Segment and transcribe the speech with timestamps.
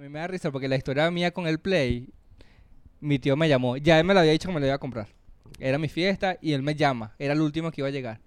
[0.00, 2.08] mí me da risa porque la historia mía con el Play,
[3.00, 3.76] mi tío me llamó.
[3.76, 5.08] Ya él me lo había dicho que me lo iba a comprar.
[5.58, 7.12] Era mi fiesta y él me llama.
[7.18, 8.20] Era el último que iba a llegar.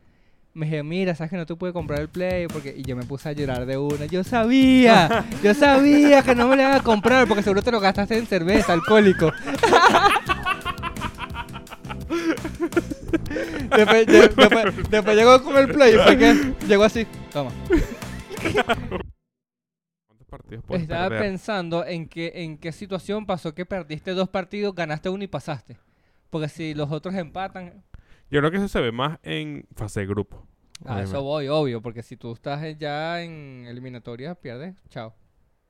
[0.54, 2.76] Me dije, mira, sabes que no te pude comprar el Play porque...
[2.78, 4.06] Y yo me puse a llorar de una.
[4.06, 7.80] Yo sabía, yo sabía que no me lo iban a comprar porque seguro te lo
[7.80, 9.32] gastaste en cerveza, alcohólico.
[13.76, 17.08] después, de- después- después llegó con el Play y fue que llegó así.
[17.32, 17.52] Toma.
[20.62, 21.24] ¿Cuántos partidos puedes Estaba perder?
[21.30, 25.78] pensando en qué, en qué situación pasó que perdiste dos partidos, ganaste uno y pasaste.
[26.30, 27.84] Porque si los otros empatan,
[28.30, 30.48] Yo creo que eso se ve más en fase de grupo.
[30.86, 31.82] a eso voy, obvio.
[31.82, 35.14] Porque si tú estás ya en eliminatoria, pierdes, chao.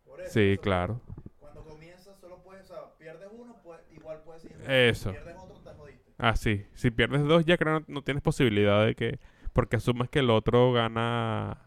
[0.05, 1.01] Por eso, Sí, eso, claro.
[1.39, 4.57] Cuando comienzas solo puedes, o sea, pierdes uno, pues, igual puedes seguir.
[4.69, 5.11] Eso.
[5.11, 6.11] Pierdes otro, te jodiste.
[6.17, 6.65] Ah, sí.
[6.73, 9.19] Si pierdes dos, ya creo que no, no tienes posibilidad de que...
[9.51, 11.59] Porque asumes que el otro gana...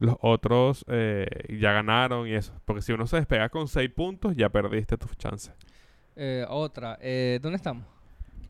[0.00, 1.26] Los otros eh,
[1.60, 2.52] ya ganaron y eso.
[2.64, 5.52] Porque si uno se despega con seis puntos, ya perdiste tus chances.
[6.16, 7.84] Eh, otra, eh, ¿dónde estamos?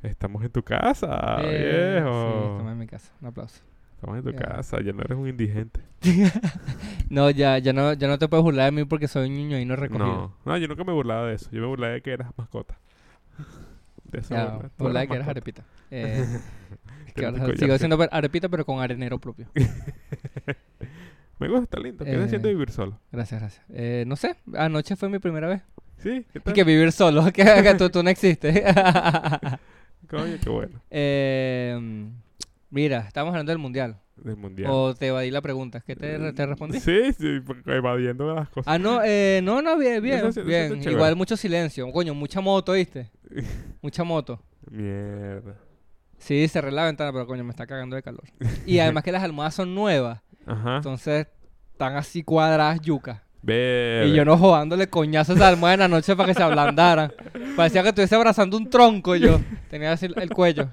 [0.03, 2.23] Estamos en tu casa, Eh, viejo.
[2.23, 3.13] Sí, estamos en mi casa.
[3.21, 3.61] Un aplauso.
[3.95, 4.81] Estamos en tu casa.
[4.81, 5.81] Ya no eres un indigente.
[7.11, 9.59] No, ya, ya no, ya no te puedes burlar de mí porque soy un niño
[9.59, 10.07] y no recogido.
[10.07, 10.35] No.
[10.45, 11.49] No, yo nunca me burlaba de eso.
[11.51, 12.79] Yo me burlaba de que eras mascota.
[14.05, 14.63] De eso me burlaba.
[14.69, 15.31] Tú burlar de eras que mascota.
[15.31, 15.65] arepita.
[15.91, 16.27] Eh,
[17.15, 19.47] que ahora sigo per- arepita pero con arenero propio.
[21.39, 22.05] Me gusta, está lindo.
[22.05, 22.99] ¿Qué siente Eh, vivir solo?
[23.13, 23.65] Gracias, gracias.
[23.73, 25.63] Eh, no sé, anoche fue mi primera vez.
[25.99, 26.55] Sí, ¿qué Y tal?
[26.55, 28.55] que vivir solo, que, que tú, tú no existes.
[30.09, 30.81] Coño, qué bueno.
[30.91, 32.09] Eh,
[32.71, 33.99] mira, estamos hablando del mundial.
[34.17, 34.71] Del mundial.
[34.73, 35.81] O te evadí la pregunta.
[35.87, 36.81] ¿Qué te, te respondí?
[36.81, 38.73] Sí, sí, evadiendo las cosas.
[38.73, 40.27] Ah, no, eh, no, no, bien, bien.
[40.27, 40.83] Eso bien.
[40.83, 41.91] Igual mucho silencio.
[41.93, 43.11] Coño, mucha moto, ¿viste?
[43.83, 44.43] Mucha moto.
[44.71, 45.55] Mierda.
[46.19, 48.25] Sí, cerré la ventana, pero coño, me está cagando de calor.
[48.67, 50.21] Y además que las almohadas son nuevas.
[50.49, 50.77] Ajá.
[50.77, 51.27] Entonces,
[51.73, 53.21] están así cuadradas yucas.
[53.41, 57.13] Y yo no jodándole coñazos a almohada en la noche para que se ablandaran.
[57.57, 59.41] Parecía que estuviese abrazando un tronco yo.
[59.71, 60.71] Tenía así el cuello.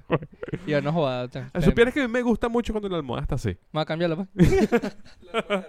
[0.65, 3.21] Y yo no te- te- Supieras que a mí me gusta mucho cuando la almohada
[3.21, 3.55] está así.
[3.71, 4.69] Vamos a cambiarlo, pues.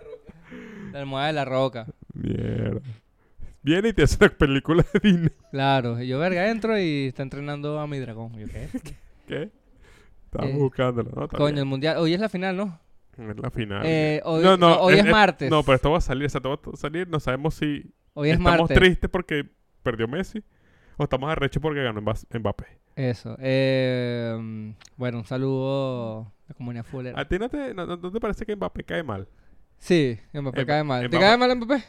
[0.93, 1.87] La almohada de la roca.
[2.15, 2.81] Mierda.
[3.63, 5.31] Viene y te hace una película de Disney.
[5.51, 6.01] Claro.
[6.01, 8.33] Y yo, verga, entro y está entrenando a mi dragón.
[8.39, 8.69] Yo, ¿qué?
[9.29, 9.51] ¿Qué?
[10.27, 11.25] Estamos Eh, buscándolo, ¿no?
[11.25, 11.99] Está Coño, el mundial.
[11.99, 12.79] Hoy es la final, ¿no?
[13.19, 13.83] Es la final.
[13.85, 15.51] Eh, hoy, no, no, no, hoy es, martes.
[15.51, 16.27] No, pero esto va a salir.
[16.27, 17.09] O sea, esto va a salir.
[17.09, 18.77] No sabemos si hoy es estamos martes.
[18.79, 19.49] tristes porque
[19.83, 20.43] perdió Messi
[20.97, 22.67] o estamos arrechos porque ganó Mbappé.
[22.95, 23.37] Eso.
[23.41, 27.21] Eh, bueno, un saludo a la comunidad fulera.
[27.21, 29.29] ¿A ti no te, no, no- te parece que Mbappé cae mal?
[29.79, 31.11] Sí, Mbappé Mba- cae mal.
[31.11, 31.85] ¿Te cae mal Mbappé?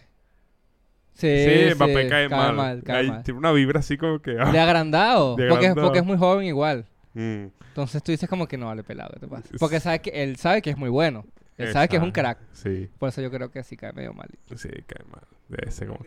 [1.13, 1.27] Sí,
[1.69, 2.83] Sí, Mbappé cae, mal.
[2.83, 3.23] cae mal.
[3.23, 4.37] Tiene una vibra así como que...
[4.39, 4.51] ah.
[4.51, 5.35] De agrandado.
[5.35, 5.87] De porque, agrandado.
[5.87, 6.85] porque es muy joven igual.
[7.19, 9.49] Mm, Entonces tú dices como que no vale pelado, ¿qué te pasa?
[9.59, 11.25] Porque sabe que, él sabe que es muy bueno.
[11.57, 12.37] Él sabe que es un crack.
[12.53, 14.29] Sí, Por eso yo creo que sí cae medio mal.
[14.55, 15.23] sí, cae mal.
[15.47, 16.05] Debe ser como...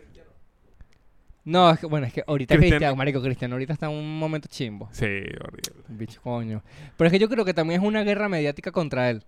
[1.43, 4.47] No, es que, bueno, es que ahorita Cristiano- marico, Cristiano ahorita está en un momento
[4.49, 4.87] chimbo.
[4.93, 5.83] Sí, horrible.
[5.89, 6.63] Bicho coño.
[6.95, 9.25] Pero es que yo creo que también es una guerra mediática contra él.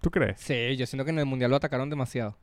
[0.00, 0.40] ¿Tú crees?
[0.40, 2.38] Sí, yo siento que en el Mundial lo atacaron demasiado.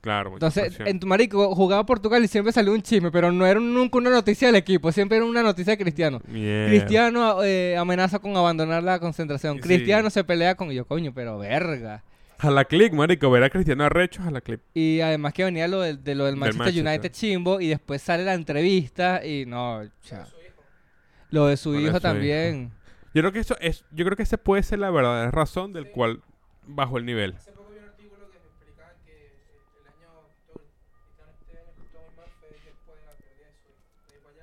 [0.00, 3.58] Claro, Entonces, en tu marico jugaba Portugal y siempre salió un chisme, pero no era
[3.58, 6.20] nunca una noticia del equipo, siempre era una noticia de Cristiano.
[6.20, 9.56] Cristiano eh, amenaza con abandonar la concentración.
[9.56, 9.62] Sí.
[9.62, 12.04] Cristiano se pelea con y yo, coño, pero verga.
[12.38, 13.30] A la click, marico.
[13.32, 14.60] Ver a Cristiano Arrecho, a la click.
[14.72, 16.86] Y además que venía lo del, de lo del Del Manchester.
[16.86, 20.28] United chimbo y después sale la entrevista y no, cha.
[21.30, 22.70] Lo de su Lo de hijo también.
[23.12, 23.84] Yo creo que eso es...
[23.90, 26.22] Yo creo que esa puede ser la verdadera razón del cual
[26.64, 27.34] bajó el nivel.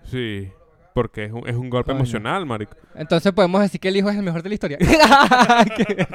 [0.09, 0.50] Sí.
[0.94, 2.00] Porque es un, es un golpe Coño.
[2.00, 2.78] emocional, marico.
[2.96, 4.78] Entonces podemos decir que el hijo es el mejor de la historia.
[5.75, 6.08] Qué.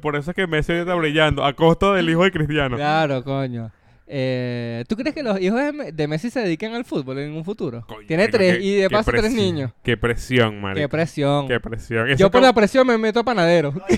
[0.00, 1.44] Por eso es que Messi está brillando.
[1.44, 2.76] A costa del hijo de Cristiano.
[2.76, 3.70] Claro, coño.
[4.06, 7.32] Eh, ¿Tú crees que los hijos de, Me- de Messi se dediquen al fútbol en
[7.32, 7.84] un futuro?
[7.86, 9.72] Coño, Tiene tres qué- y de paso tres niños.
[9.82, 10.80] Qué presión, marico.
[10.80, 11.46] Qué presión.
[11.48, 12.08] Qué presión.
[12.08, 13.72] Eso Yo por como- la presión me meto a panadero.
[13.74, 13.82] No,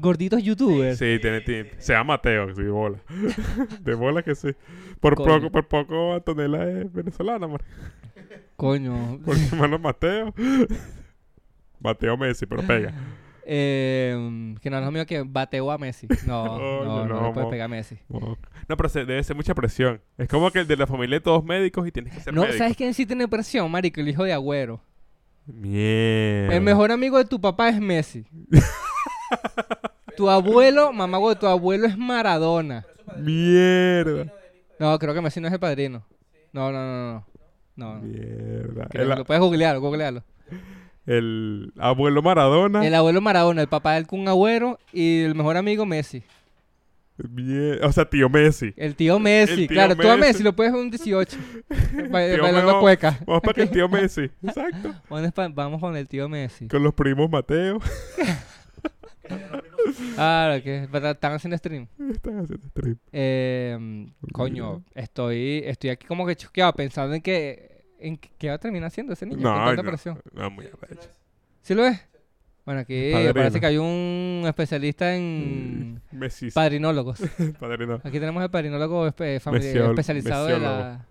[0.00, 0.98] gorditos youtubers.
[0.98, 1.74] Sí, tiene tiempo.
[1.78, 2.98] Se llama Mateo, sí, bola.
[3.80, 4.48] De bola que sí.
[5.00, 5.34] Por Coño.
[5.40, 7.70] poco, por poco Antonella es venezolana, marico.
[8.56, 9.18] Coño.
[9.24, 10.34] Por mi hermano Mateo.
[11.80, 12.92] Mateo Messi, pero pega.
[13.52, 16.06] Eh, que no es lo mío que bateo a Messi.
[16.26, 17.98] No, Coño, no, no, no, le puede mo- pegar a Messi.
[18.08, 20.00] No, pero se- debe ser mucha presión.
[20.18, 22.42] Es como que el de la familia de todos médicos y tienes que ser No,
[22.42, 22.58] médico.
[22.58, 24.00] ¿sabes quién sí tiene presión, marico?
[24.00, 24.82] El hijo de Agüero.
[25.46, 26.54] Mierda.
[26.54, 28.24] El mejor amigo de tu papá es Messi.
[30.16, 32.84] Tu abuelo, mamá, güey, tu abuelo es Maradona.
[33.18, 34.32] Mierda.
[34.78, 36.04] No, creo que Messi no es el padrino.
[36.52, 37.26] No, no, no, no.
[37.76, 38.00] No, no.
[38.02, 38.88] Mierda.
[38.92, 40.22] El, Lo puedes googlear, googlearlo.
[41.06, 42.86] el abuelo Maradona.
[42.86, 46.22] El abuelo Maradona, el papá del Kun Agüero y el mejor amigo Messi.
[47.22, 47.78] Bien.
[47.84, 48.72] O sea, tío Messi.
[48.78, 49.94] El tío Messi, El tío claro.
[49.96, 50.20] Tú a Messi.
[50.32, 51.36] Messi lo puedes ver un 18.
[52.10, 53.18] ba- Tío bailando cueca.
[53.26, 54.22] Vamos para que el tío Messi.
[54.42, 54.94] Exacto.
[55.54, 56.66] Vamos con el tío Messi.
[56.68, 57.78] Con los primos Mateo.
[60.14, 61.86] Claro, que están haciendo stream.
[62.10, 62.96] Están haciendo stream.
[63.12, 68.58] Eh, coño, estoy, estoy aquí como que choqueado pensando en que, en qué va a
[68.58, 70.20] terminar haciendo ese niño con No, tanta no, presión.
[70.32, 71.08] no, muy arrecho.
[71.62, 72.00] ¿Sí lo es?
[72.64, 73.34] Bueno, aquí Padrino.
[73.34, 76.50] parece que hay un especialista en Messi.
[76.50, 77.18] padrinólogos.
[77.58, 77.94] Padrino.
[78.04, 81.06] Aquí tenemos el padrinólogo espe- famili- Mesiol- especializado de la,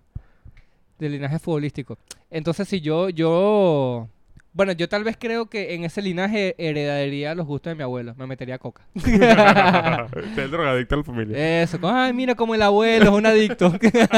[0.99, 1.97] del linaje futbolístico.
[2.29, 4.07] Entonces, si yo, yo,
[4.53, 8.15] bueno, yo tal vez creo que en ese linaje heredaría los gustos de mi abuelo.
[8.17, 8.81] Me metería coca.
[8.95, 11.61] Es el drogadicto de la familia.
[11.63, 13.73] Eso, como, ay, mira como el abuelo es un adicto.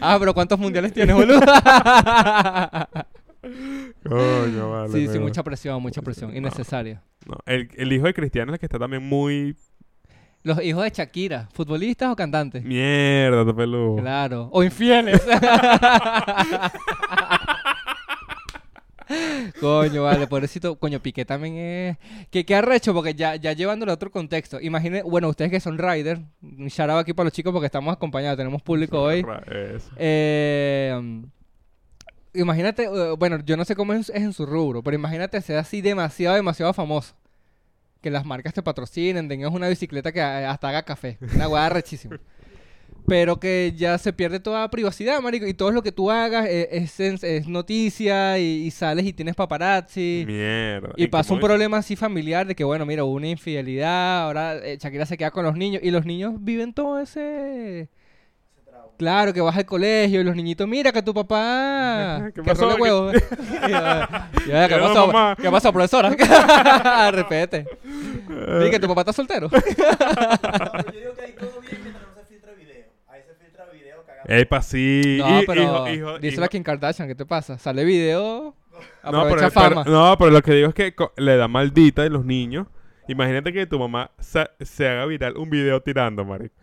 [0.00, 1.40] ah, pero ¿cuántos mundiales tienes, boludo?
[4.08, 4.92] Coño, vale.
[4.92, 7.02] sí, sí, pero- mucha presión, mucha presión, innecesaria.
[7.26, 9.56] No, el, el hijo de Cristiano es el que está también muy.
[10.44, 12.62] Los hijos de Shakira, ¿futbolistas o cantantes?
[12.64, 13.96] Mierda, te peludo.
[14.00, 14.48] Claro.
[14.52, 15.20] O infieles.
[19.60, 20.78] Coño, vale, pobrecito.
[20.78, 21.96] Coño, Piqué también es.
[22.30, 24.60] Que qué arrecho, porque ya, ya llevándolo a otro contexto.
[24.60, 27.92] Imagine, bueno, ustedes que son riders, un shout out aquí para los chicos porque estamos
[27.92, 29.24] acompañados, tenemos público hoy.
[29.96, 31.22] Eh,
[32.34, 35.80] imagínate, eh, bueno, yo no sé cómo es, en su rubro, pero imagínate ser así
[35.80, 37.14] demasiado, demasiado famoso.
[38.00, 41.18] Que las marcas te patrocinen, tengas una bicicleta que hasta haga café.
[41.34, 42.18] Una hueá rechísima.
[43.08, 45.46] Pero que ya se pierde toda privacidad, marico.
[45.46, 49.12] Y todo lo que tú hagas eh, es, es- es noticia y, y sales y
[49.12, 50.24] tienes paparazzi.
[50.26, 50.90] Mierda.
[50.96, 54.76] Y pasa un problema así familiar de que, bueno, mira, hubo una infidelidad, ahora eh,
[54.80, 57.88] Shakira se queda con los niños y los niños viven todo ese...
[58.98, 62.30] Claro, que vas al colegio y los niñitos, mira que tu papá...
[62.34, 62.62] ¿Qué que pasó?
[62.62, 63.10] role ¿Qué- huevo.
[63.12, 63.18] ¿Qué
[64.68, 65.12] ¿Qué pasó?
[65.40, 66.10] ¿Qué pasó, profesora?
[67.12, 67.64] Repete.
[68.64, 69.48] Di que tu papá está soltero.
[69.50, 72.86] Yo digo que ahí todo bien mientras no se filtra video.
[73.06, 74.17] Ahí se filtra video cagado.
[74.28, 75.16] Epa, sí.
[75.20, 77.58] No, Y- pero hijo- hijo- díselo hijo- a Kim Kardashian, ¿qué te pasa?
[77.58, 78.54] Sale video,
[79.02, 79.84] No aprovecha pero, fama.
[79.84, 82.66] pero- no, pero lo que digo es que le da maldita a los niños.
[83.08, 86.54] Imagínate que tu mamá se haga viral un video tirando, marico.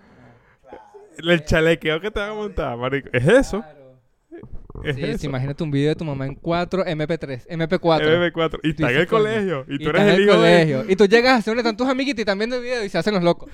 [1.18, 3.10] El chalequeo que te va a montar, marico.
[3.12, 3.64] Es eso.
[4.84, 5.18] Es Sí, eso.
[5.20, 8.06] sí, imagínate un video de tu mamá en 4 MP3, MP4.
[8.06, 8.60] MB4.
[8.62, 9.66] Y está en el colegio.
[9.70, 10.38] Y tú estás eres en el hijo de...
[10.38, 10.86] colegio.
[10.92, 12.98] Y tú llegas a hacer donde están tus amiguitos y también de video y se
[12.98, 13.50] hacen los locos.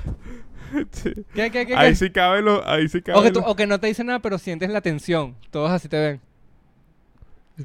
[0.91, 1.13] Sí.
[1.33, 1.75] ¿Qué, qué, qué?
[1.75, 1.95] Ahí qué?
[1.95, 2.67] sí cabe lo...
[2.67, 4.69] Ahí sí cabe O, que tú- lo- o que no te dicen nada, pero sientes
[4.69, 5.35] la tensión.
[5.51, 6.21] Todos así te ven.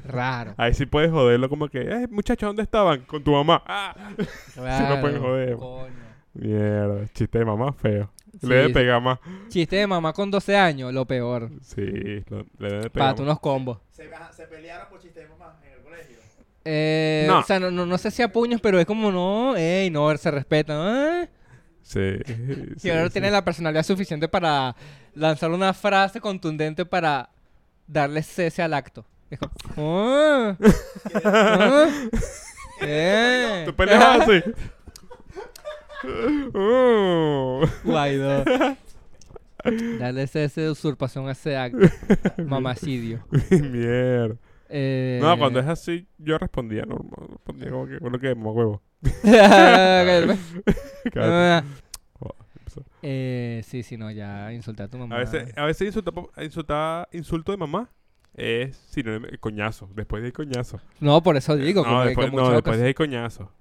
[0.05, 0.53] Raro.
[0.57, 1.81] Ahí sí puedes joderlo como que...
[1.81, 3.01] Eh, muchachos, ¿dónde estaban?
[3.01, 3.63] Con tu mamá.
[3.65, 3.95] Ah.
[4.53, 5.01] Claro.
[5.01, 5.55] pueden joder.
[5.55, 5.93] Coño.
[6.33, 7.07] Mierda.
[7.13, 8.11] Chiste de mamá feo.
[8.39, 9.17] Sí, le debe pegar más.
[9.49, 11.49] Chiste de mamá con 12 años, lo peor.
[11.61, 12.23] Sí.
[12.29, 13.19] lo- le debe pegar más.
[13.19, 13.79] unos combos.
[13.91, 16.17] Se, se pelearon por chiste de mamá en el colegio.
[16.65, 17.39] Eh, No.
[17.39, 20.15] O sea, no, no, no sé si a puños, pero es como no, ey, no,
[20.17, 20.77] se respetan.
[21.23, 21.29] ¿eh?
[22.77, 22.83] Sí.
[22.83, 23.13] Y ahora sí.
[23.13, 24.75] tiene la personalidad suficiente para
[25.15, 27.29] lanzar una frase contundente para
[27.87, 29.05] darle cese al acto.
[29.29, 30.57] Es como, "Ah,
[31.23, 31.87] ah,
[32.81, 33.63] eh".
[33.65, 34.43] ¿Tú peleas así?
[36.53, 37.65] Uh.
[37.83, 38.43] Guaidó.
[39.99, 41.87] Darle cese de usurpación a ese acto.
[42.45, 43.25] Mamacidio.
[43.49, 44.35] Mierda.
[44.69, 47.27] Eh, No, cuando es así, yo respondía normal.
[47.31, 48.81] Respondía como que, bueno, que mamá huevo.
[51.15, 51.63] Ah,
[52.59, 52.83] empezó.
[53.01, 55.15] eh, sí, sí, no, ya insulté a tu mamá.
[55.15, 56.11] A veces, a veces insulta,
[56.41, 57.89] insulta, insulto de mamá
[58.33, 59.89] es sinónimo de coñazo.
[59.95, 60.79] Después de coñazo.
[60.99, 61.83] No, por eso digo.
[61.85, 63.51] no, después, no, después de coñazo.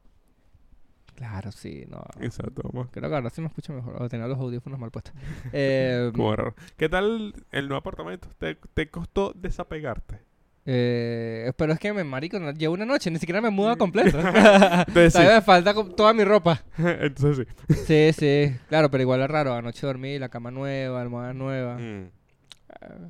[1.15, 2.05] Claro, sí, no.
[2.21, 2.63] Exacto.
[2.91, 4.03] Creo que ahora sí me escucho mejor.
[4.03, 5.15] O tenía los audífonos mal puestos.
[5.53, 6.55] Eh, Como raro.
[6.77, 8.29] ¿Qué tal el nuevo apartamento?
[8.39, 10.21] ¿Te, te costó desapegarte?
[10.69, 14.19] Eh, pero es que me marico, no- llevo una noche, ni siquiera me mudo completo.
[14.89, 15.21] Entonces sí.
[15.21, 16.63] Me falta toda mi ropa.
[16.79, 17.75] Entonces sí.
[17.87, 18.57] Sí, sí.
[18.69, 19.55] Claro, pero igual es raro.
[19.55, 21.79] Anoche dormí, la cama nueva, almohada nueva.
[21.79, 22.11] Mm,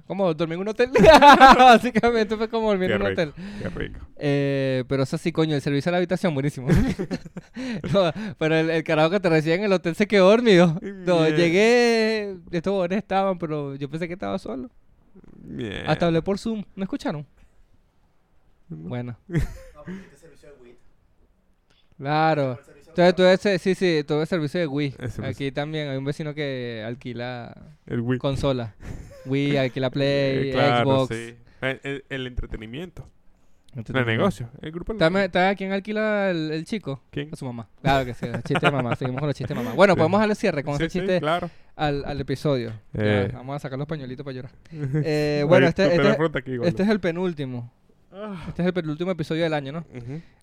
[0.07, 0.91] Como dormí en un hotel.
[1.59, 3.23] Básicamente fue como dormir qué en un rico.
[3.23, 3.35] hotel.
[3.63, 4.01] Qué rico.
[4.19, 6.69] Eh, pero eso sí, coño, el servicio a la habitación, buenísimo.
[7.93, 10.79] No, pero el, el carajo que te recibía en el hotel se quedó dormido.
[10.83, 14.71] No, llegué, estos jóvenes estaban, pero yo pensé que estaba solo.
[15.39, 15.85] Bien.
[15.87, 16.63] Hasta hablé por Zoom.
[16.75, 17.27] ¿No escucharon?
[18.69, 19.39] Bueno, No,
[19.75, 20.77] porque este servicio de WIT.
[21.99, 22.59] claro.
[22.89, 24.91] Entonces tuve ese, sí, sí, tuve servicio de Wii.
[24.93, 25.25] Servicio.
[25.27, 27.55] Aquí también hay un vecino que alquila
[27.87, 28.19] El Wii.
[28.19, 28.75] consola.
[29.27, 31.15] Wii, alquila Play, Eh, claro, Xbox.
[31.15, 31.35] sí.
[31.61, 33.07] El, el- el entretenimiento.
[33.75, 34.49] El negocio.
[34.63, 37.03] El grupo ¿Está, quién alquila el, el chico?
[37.11, 37.29] ¿Quién?
[37.31, 37.69] A su mamá.
[37.83, 38.97] Claro que sí, el chiste de mamá.
[38.97, 39.77] Seguimos con los chistes de mamá.
[39.77, 39.99] Bueno, Sí.
[39.99, 41.51] podemos darle cierre con Sí, ese chiste claro.
[41.75, 42.73] al, al episodio.
[42.95, 43.29] Eh.
[43.31, 44.53] Ya, vamos a sacar los pañuelitos para llorar.
[45.05, 47.71] Eh, bueno, este, tú este, aquí, este es el penúltimo.
[48.49, 49.85] Este es el penúltimo episodio del año, ¿no?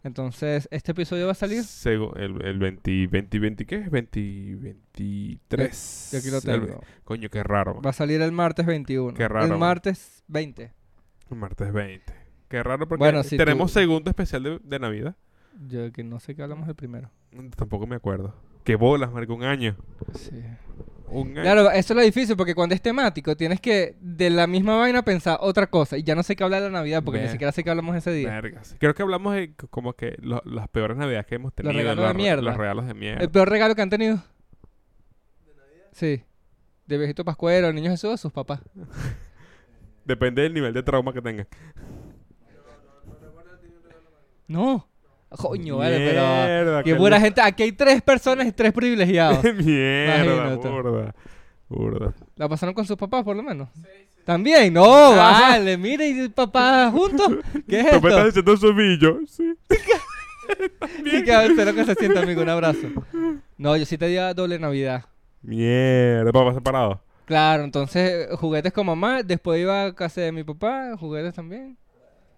[0.03, 1.63] Entonces, este episodio va a salir.
[1.85, 3.89] El, el 20, 20, 20, ¿qué es?
[3.89, 6.09] 20, 23.
[6.11, 6.81] Yo aquí lo El- tengo.
[7.03, 7.81] coño, qué raro.
[7.81, 9.13] Va a salir el martes 21.
[9.15, 10.71] Qué raro, El martes 20.
[11.29, 12.13] Martes 20.
[12.47, 15.15] Qué raro porque Bueno, si tenemos tú- segundo especial de, de Navidad.
[15.67, 17.09] Yo que no sé qué hablamos del primero.
[17.55, 18.35] Tampoco me acuerdo.
[18.63, 19.75] Qué bolas, marco, un año.
[20.13, 20.41] Sí.
[21.07, 21.33] Un.
[21.33, 25.03] Claro, eso es lo difícil porque cuando es temático tienes que de la misma vaina
[25.03, 27.51] pensar otra cosa y ya no sé qué hablar de la Navidad porque ni siquiera
[27.51, 28.29] sé qué hablamos ese día.
[28.29, 28.75] Vergas.
[28.79, 31.73] Creo que hablamos de como que lo- las peores navidades que hemos tenido.
[31.73, 32.41] regalos de los, mierda.
[32.41, 33.21] Los regalos de mierda.
[33.23, 34.23] ¿El peor regalo que han tenido?
[35.91, 36.23] Sí.
[36.87, 38.61] De viejito pascuero, niño Jesús o sus papás.
[40.05, 41.47] Depende del nivel de trauma que tengan.
[44.47, 44.87] No.
[45.37, 46.21] Coño, vale, pero.
[46.21, 47.41] Mierda, Qué buena gente.
[47.41, 49.43] Aquí hay tres personas y tres privilegiados.
[49.55, 51.15] Mierda, burda.
[51.69, 52.13] Burda.
[52.35, 53.69] ¿La pasaron con sus papás, por lo menos?
[54.25, 57.29] También, no, vale, mire, y papá juntos.
[57.67, 58.41] ¿Qué es ¿Tú me estás esto?
[58.41, 59.19] diciendo subillo?
[59.27, 59.53] Sí.
[61.03, 62.87] Sí, que espero que se sienta, amigo, un abrazo.
[63.57, 65.05] No, yo sí te di a doble Navidad.
[65.41, 67.01] Mierda, papá separado.
[67.25, 71.77] Claro, entonces juguetes con mamá, después iba a casa de mi papá, juguetes también.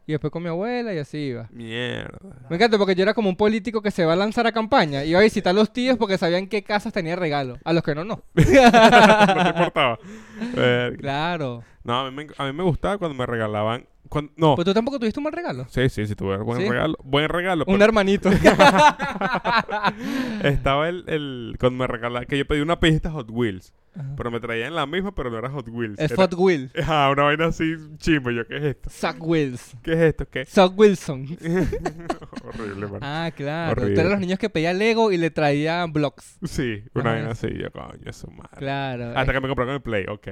[0.07, 1.47] Y después con mi abuela y así iba.
[1.51, 2.19] Mierda.
[2.49, 5.03] Me encanta porque yo era como un político que se va a lanzar a campaña.
[5.03, 7.57] Iba a visitar a los tíos porque sabían qué casas tenía regalo.
[7.63, 8.23] A los que no, no.
[8.35, 9.99] no te importaba.
[10.55, 10.97] Verga.
[10.97, 11.63] claro.
[11.83, 13.87] No, a mí, me, a mí me gustaba cuando me regalaban.
[14.09, 14.55] Cuando- no.
[14.55, 15.65] Pues tú tampoco tuviste un mal regalo.
[15.69, 16.69] Sí, sí, sí, tuve buen ¿Sí?
[16.69, 16.97] regalo.
[17.03, 17.65] Buen regalo.
[17.67, 18.29] Un pero hermanito.
[20.43, 21.55] estaba el, el.
[21.59, 22.27] Cuando me regalaban.
[22.27, 23.73] Que yo pedí una pista Hot Wheels.
[23.97, 24.13] Ajá.
[24.17, 25.97] Pero me traían la misma, pero no era Hot Wheels.
[25.99, 26.69] Es era, Hot Wheel.
[26.85, 28.29] Ah, una vaina así chimbo.
[28.31, 28.89] Yo, ¿qué es esto?
[28.89, 29.75] Suck Wheels.
[29.83, 30.27] ¿Qué es esto?
[30.29, 30.45] ¿Qué?
[30.45, 31.37] Suck Wilson.
[32.43, 32.99] Horrible, man.
[33.01, 33.75] Ah, claro.
[33.75, 34.01] Tú Horrible.
[34.01, 36.37] eras los niños que pedían Lego y le traían blocks.
[36.43, 37.13] Sí, una Ajá.
[37.13, 37.47] vaina así.
[37.57, 38.49] Yo, coño, eso madre.
[38.57, 39.09] Claro.
[39.17, 40.27] Hasta eh, que me compraron el Play, ok.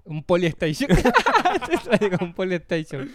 [0.04, 0.90] Un Polystation.
[2.20, 3.08] Un Polystation.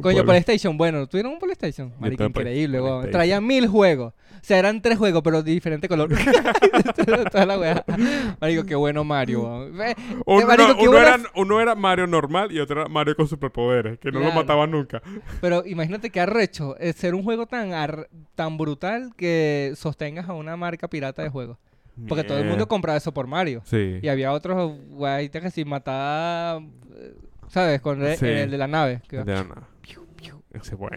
[0.00, 1.92] Coño, Poly- Polystation, bueno, ¿tuvieron un Polystation?
[1.92, 2.90] Poly- increíble, weón.
[3.02, 3.12] Polystation.
[3.12, 4.12] Traía mil juegos.
[4.14, 6.10] O sea, eran tres juegos, pero de diferente color.
[7.30, 7.84] Toda la weá.
[8.40, 9.76] Marico, qué bueno Mario, weón.
[9.76, 9.96] Ve-
[10.26, 14.18] Uno, marico, era, uno era Mario normal y otro era Mario con superpoderes, que no
[14.18, 14.40] lo Claro.
[14.40, 15.02] mataba nunca.
[15.40, 20.32] Pero imagínate qué arrecho es ser un juego tan, ar- tan brutal que sostengas a
[20.32, 21.58] una marca pirata de juegos.
[22.08, 23.62] Porque todo el mundo compraba eso por Mario.
[23.64, 23.98] Sí.
[24.02, 26.62] Y había otros guaitas que si mataba,
[27.48, 27.80] ¿sabes?
[27.80, 28.26] Con el, Sí.
[28.26, 29.02] el de la nave.
[29.08, 29.68] que- De la nada.
[30.52, 30.96] Ese es bueno.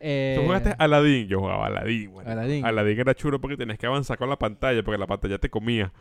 [0.00, 1.26] eh, ¿Tú jugaste Aladdin?
[1.26, 2.30] Yo jugaba Aladdin, marico.
[2.30, 2.64] Aladdin.
[2.64, 5.92] Aladdin era chulo porque tenías que avanzar con la pantalla, porque la pantalla te comía.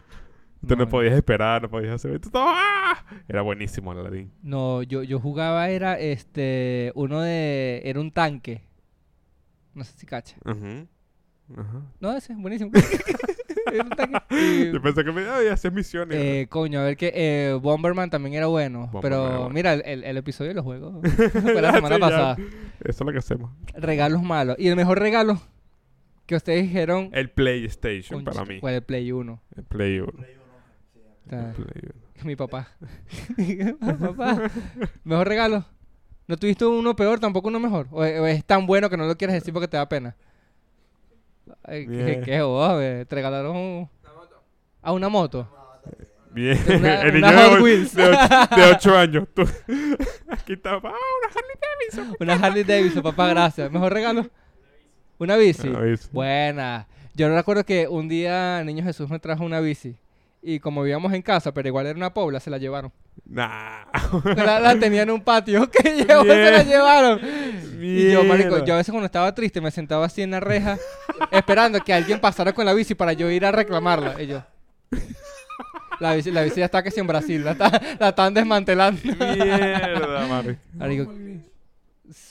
[0.68, 2.20] Tú no, No, podías esperar, no podías hacer...
[2.36, 3.04] ¡ah!
[3.28, 4.32] Era buenísimo Aladdin.
[4.42, 8.62] No, yo, yo jugaba, era este, uno de, era un tanque.
[9.74, 10.38] No sé si cacha.
[10.46, 10.86] Ajá.
[12.00, 12.72] No, ese, buenísimo.
[12.72, 12.88] Tanque.
[12.98, 13.33] Y,
[13.74, 16.18] Yo pensé que me ay, hacías misiones.
[16.18, 18.90] eh, coño, a ver que eh, Bomberman también era bueno.
[18.92, 19.50] Bomberman pero era bueno.
[19.54, 20.96] mira, el, episodio de los juegos
[21.42, 22.08] fue la semana Sí, ya.
[22.08, 22.36] pasada.
[22.38, 22.48] Eso
[22.86, 23.52] es lo que hacemos.
[23.76, 24.56] Regalos malos.
[24.60, 25.42] Y el mejor regalo
[26.26, 28.60] que ustedes dijeron, El PlayStation para mí.
[28.60, 29.42] fue el Play 1.
[29.58, 30.12] El Play 1.
[30.12, 30.54] Play uno,
[30.94, 32.04] sí, O sea, El Play 1.
[32.24, 32.70] Mi papá.
[34.00, 34.50] papá.
[35.04, 35.66] Mejor regalo.
[36.26, 37.88] ¿No tuviste uno peor, tampoco uno mejor?
[37.92, 40.16] ¿O, o es tan bueno que no lo quieres decir porque te da pena?
[41.64, 42.22] Ay, qué, Bien.
[42.24, 43.06] qué.
[43.08, 43.90] Te regalaron un-
[44.82, 45.48] a una moto.
[46.32, 46.60] Bien.
[46.68, 47.96] Una- el una niño Hot de, Wheels.
[47.96, 49.28] de, ocho, de ocho años.
[49.34, 49.42] Tú.
[50.30, 50.72] Aquí está.
[50.74, 52.16] ¡Ah, una Harley Davidson!
[52.20, 53.72] Una Harley Davidson, papá, gracias.
[53.72, 54.26] ¿Mejor regalo?
[55.20, 55.68] Una bici.
[55.70, 56.10] Una bici.
[56.12, 56.88] Buena.
[57.14, 59.96] Yo recuerdo que un día Niño Jesús me trajo una bici.
[60.46, 62.92] Y como vivíamos en casa, pero igual era una pobla, se la llevaron.
[63.26, 63.86] Nah.
[64.36, 67.22] La, la tenía en un patio que llevó, se la llevaron.
[67.82, 70.78] Y yo, marico, yo a veces cuando estaba triste me sentaba así en la reja
[71.32, 74.22] esperando que alguien pasara con la bici para yo ir a reclamarla.
[74.22, 74.44] Y yo...
[76.00, 79.00] La bici, la bici ya está que si en Brasil, la, está- la están desmantelando.
[79.04, 80.58] Mierda, Mari.
[80.74, 81.14] Marico,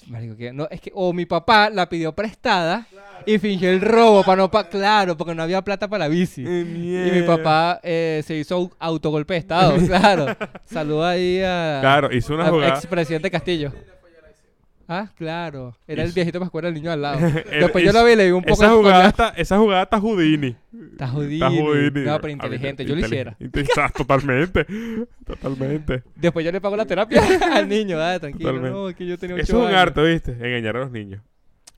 [0.09, 2.87] marico, que no, es que o mi papá la pidió prestada
[3.25, 6.43] y fingió el robo para no pa claro, porque no había plata para la bici.
[6.43, 10.27] Y mi papá eh, se hizo au- autogolpe de estado, claro.
[10.65, 12.75] Saluda ahí a Claro, hizo una al jugada.
[12.75, 13.73] expresidente Castillo.
[14.89, 15.77] Ah, claro.
[15.87, 17.19] Era el viejito Pascual el niño al lado.
[17.51, 19.83] Después yo lo vi y le di un poco Esa de jugada, está, esa jugada
[19.85, 20.57] está Houdini.
[20.93, 21.47] Está jodido.
[21.47, 22.01] Está Houdini.
[22.07, 22.85] No, pero inteligente.
[22.85, 23.37] Yo lo hiciera.
[23.97, 24.67] Totalmente.
[25.25, 26.03] Totalmente.
[26.17, 27.23] Después yo le pago la terapia
[27.55, 27.99] al niño.
[28.01, 28.51] Ah, tranquilo.
[28.51, 28.77] Totalmente.
[28.79, 30.33] No, es que yo tenía Eso es un arte, ¿viste?
[30.33, 31.23] Engañar a los niños.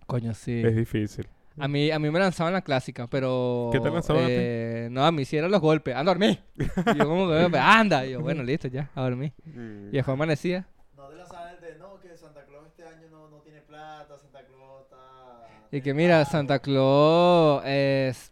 [0.07, 0.63] Coño, sí.
[0.65, 1.27] Es difícil.
[1.57, 3.71] A mí, a mí me lanzaban la clásica, pero...
[3.73, 4.33] ¿Qué te lanzaban a ti?
[4.37, 5.95] eh, No, a mí eran los golpes.
[5.95, 6.41] Anda a dormir.
[6.59, 8.05] Y yo como que, anda.
[8.05, 9.33] Y yo, bueno, listo, ya, a dormir.
[9.47, 10.67] Y después amanecía.
[10.97, 14.19] No te la sabes de no, que Santa Claus este año no, no tiene plata,
[14.19, 15.64] Santa Claus está.
[15.75, 18.31] Y que mira, Santa Claus es...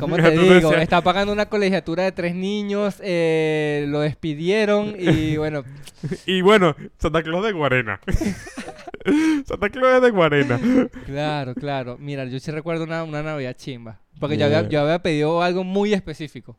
[0.00, 0.72] ¿Cómo te digo?
[0.72, 5.62] Está pagando una colegiatura de tres niños, eh, lo despidieron y bueno,
[6.24, 8.00] Y bueno, Santa Claus de Guarena.
[9.46, 10.58] Santa Claus es de Guarena.
[11.04, 11.98] Claro, claro.
[12.00, 14.00] Mira, yo sí recuerdo una, una Navidad chimba.
[14.18, 16.56] Porque yo había, yo había pedido algo muy específico.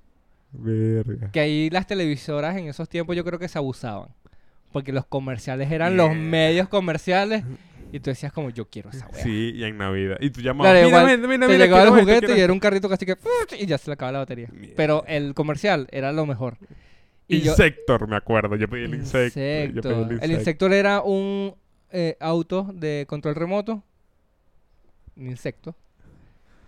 [0.51, 1.31] Verga.
[1.31, 4.09] Que ahí las televisoras en esos tiempos yo creo que se abusaban.
[4.71, 7.43] Porque los comerciales eran los medios comerciales.
[7.95, 9.23] Y tú decías como, yo quiero esa weá.
[9.23, 10.17] Sí, y en Navidad.
[10.19, 10.73] Y tú llamabas.
[10.73, 12.89] Claro, mira, igual mira, mira, te mira, llegaba el juguete quiero y era un carrito
[12.89, 13.15] casi que...
[13.57, 14.49] Y ya se le acababa la batería.
[14.51, 14.73] Mierda.
[14.75, 16.57] Pero el comercial era lo mejor.
[17.29, 18.57] Y yo- Insector, me acuerdo.
[18.57, 19.39] Yo pedí el insecto.
[19.39, 19.81] Yo Insecto.
[19.81, 20.33] pedí el El insecto.
[20.35, 21.55] Insector era un
[21.91, 23.81] eh, auto de control remoto.
[25.15, 25.73] Un insecto.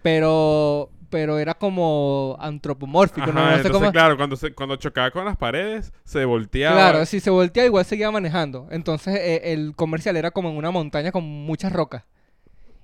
[0.01, 3.39] Pero, pero era como antropomórfico, ¿no?
[3.39, 3.91] Ajá, No sé entonces, cómo.
[3.91, 6.75] claro, cuando, se, cuando chocaba con las paredes, se volteaba.
[6.75, 8.67] Claro, si se volteaba igual seguía manejando.
[8.71, 12.03] Entonces eh, el comercial era como en una montaña con muchas rocas.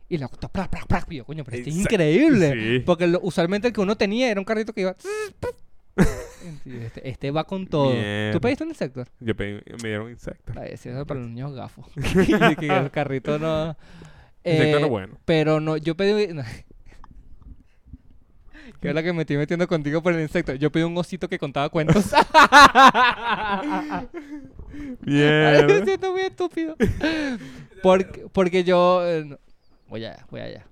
[0.10, 1.06] Y la auto, ¡prac, prac, prac!
[1.12, 2.54] Y yo, coño, pero es increíble.
[2.54, 2.80] sí.
[2.86, 4.96] Porque lo- usualmente el que uno tenía era un carrito que iba.
[6.66, 7.92] Este, este va con todo.
[7.94, 8.32] Mierda.
[8.34, 9.08] ¿Tú pediste un insector?
[9.20, 10.52] Yo pedí, me dieron insecto.
[10.60, 11.86] Ay, ese es para los niños gafos.
[12.60, 13.70] que, el carrito no.
[13.70, 13.78] Insecto
[14.44, 15.18] Eh, era bueno.
[15.26, 16.34] Pero no, yo pedí.
[16.34, 16.44] no.
[18.84, 20.54] Que es la que me estoy metiendo contigo por el insecto.
[20.56, 22.06] Yo pedí un osito que contaba cuentos.
[25.02, 25.86] me Mierda.
[25.86, 26.76] siento muy estúpido.
[27.82, 29.08] Porque, porque yo.
[29.08, 29.38] eh, no-
[29.88, 30.66] voy allá, voy allá.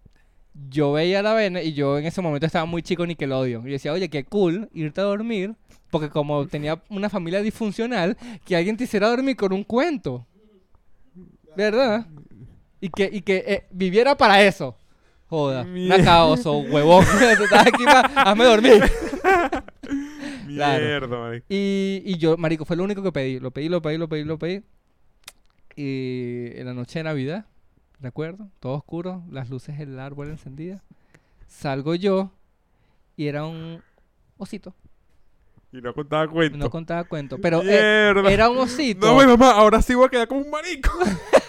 [0.69, 3.67] Yo veía la vena y yo en ese momento estaba muy chico Nickelodeon.
[3.67, 5.55] Y decía, oye, qué cool irte a dormir.
[5.89, 10.25] Porque como tenía una familia disfuncional, que alguien te hiciera dormir con un cuento.
[11.55, 12.05] ¿Verdad?
[12.79, 14.77] Y que, y que eh, viviera para eso.
[15.31, 15.63] Joda.
[15.63, 15.95] Mierda.
[15.95, 17.05] Una caoso, huevón.
[17.41, 18.83] Estás aquí para hazme dormir.
[20.47, 20.83] Claro.
[20.83, 21.45] Mierda, marico.
[21.47, 23.39] Y, y yo, marico, fue lo único que pedí.
[23.39, 24.63] Lo pedí, lo pedí, lo pedí, lo pedí.
[25.77, 27.45] Y en la noche de Navidad,
[28.01, 30.81] recuerdo, todo oscuro, las luces del árbol encendidas.
[31.47, 32.31] Salgo yo
[33.15, 33.81] y era un
[34.37, 34.75] osito.
[35.71, 36.57] Y no contaba cuento.
[36.57, 39.07] No contaba cuento, pero eh, era un osito.
[39.07, 40.91] No, mi mamá, ahora sí voy a quedar como un marico.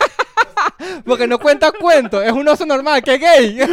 [1.04, 3.58] Porque no cuenta cuento, es un oso normal, que gay.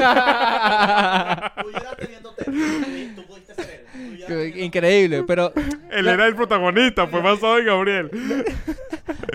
[3.15, 3.85] Tú pudiste ser
[4.27, 4.59] él.
[4.59, 5.51] Increíble, pero
[5.91, 8.11] Él era el protagonista, fue basado en Gabriel.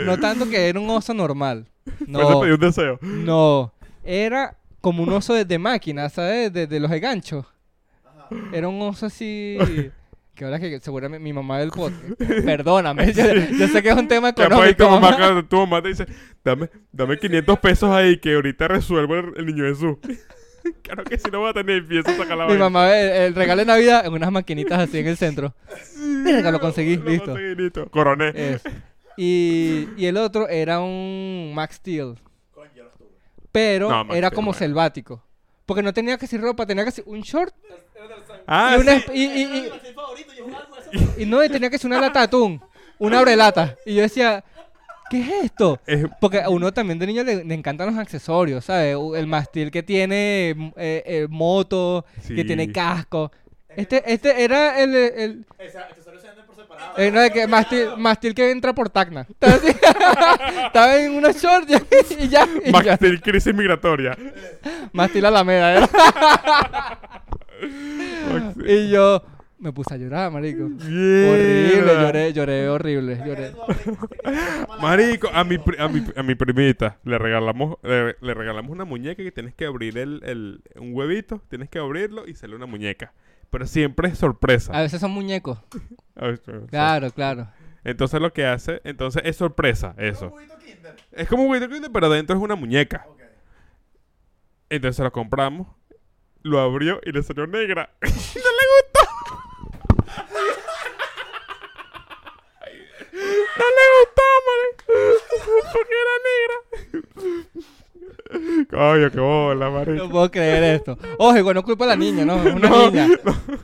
[0.05, 1.67] no tanto que era un oso normal.
[2.07, 2.99] No, pedí un deseo.
[3.03, 3.73] no.
[4.07, 6.53] Era como un oso de, de máquina, ¿sabes?
[6.53, 7.47] De, de los ganchos.
[8.05, 8.29] Ajá.
[8.53, 9.57] Era un oso así.
[10.35, 12.03] Que ahora que seguramente mi mamá del podcast.
[12.45, 15.19] Perdóname, yo, yo sé que es un tema Capaz ahí tu económico.
[15.19, 16.07] mamá, tu mamá te dice,
[16.45, 19.97] dame, dame 500 pesos ahí que ahorita resuelvo el, el niño Jesús.
[20.83, 23.35] claro que si no va a tener, empieza a sacar la Mi mamá, el, el
[23.35, 25.55] regalo de Navidad en unas maquinitas así en el centro.
[26.01, 27.27] Mira, lo conseguí, Lo listo.
[27.27, 27.91] conseguí, listo.
[27.91, 28.33] Coroné.
[28.35, 28.69] Eso.
[29.17, 32.17] Y, y el otro era un Max Steel.
[33.53, 34.59] Pero No, Max era Steel, como bueno.
[34.59, 35.23] selvático.
[35.67, 37.55] Porque no tenía que ser ropa, tenía que ser un short
[38.47, 39.05] Ah, y, una, sí.
[39.15, 39.71] y, y-
[41.19, 42.61] y- y no, y tenía que ser una lata de atún.
[42.99, 43.77] Una abrelata.
[43.87, 44.45] Y yo decía,
[45.11, 45.81] ¿qué es esto?
[45.87, 48.97] Es- Porque a uno también de niño le, le encantan los accesorios, ¿sabes?
[49.17, 53.33] El mastil que tiene m- eh, eh, moto, que tiene casco.
[53.77, 55.45] Este, este era el,
[56.97, 59.27] eh, no, de que mastil, mastil que entra por Tacna.
[60.67, 61.71] Estaba, en unos shorts
[62.19, 62.47] y, y ya.
[62.65, 62.99] y Max ya.
[62.99, 64.17] Crisis migratoria.
[64.93, 66.01] Mastil Alameda, Steel.
[68.67, 69.23] Y yo
[69.59, 70.65] me puse a llorar, marico.
[70.65, 73.21] Horrible, lloré, lloré horrible.
[73.25, 73.53] Lloré.
[74.81, 79.23] Marico, a mi, a mi, a mi primita le regalamos, le, le regalamos una muñeca
[79.23, 83.13] que tienes que abrir el, el- un huevito, tienes que abrirlo y sale una muñeca.
[83.55, 84.73] Pero siempre es sorpresa.
[84.77, 85.61] A veces son muñecos.
[86.71, 87.49] Claro, claro.
[87.83, 90.33] Entonces lo que hace, entonces es sorpresa eso.
[90.65, 90.95] Kinder.
[91.11, 93.05] Es como un huevito Kinder, pero adentro es una muñeca.
[94.71, 95.67] Entonces lo compramos,
[96.43, 97.91] lo abrió y le salió negra.
[98.03, 99.01] no le gustó.
[103.13, 104.93] no le gustó, marico.
[105.73, 106.14] Porque era.
[108.75, 110.09] Coño, qué bola, No marico.
[110.11, 110.99] puedo creer esto.
[111.19, 112.43] Ojo, igual no es culpa de la niña, ¿no?
[112.43, 113.09] Es una No, niña.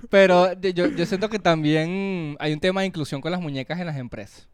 [0.09, 3.87] Pero yo, yo siento que también hay un tema de inclusión con las muñecas en
[3.87, 4.49] las empresas.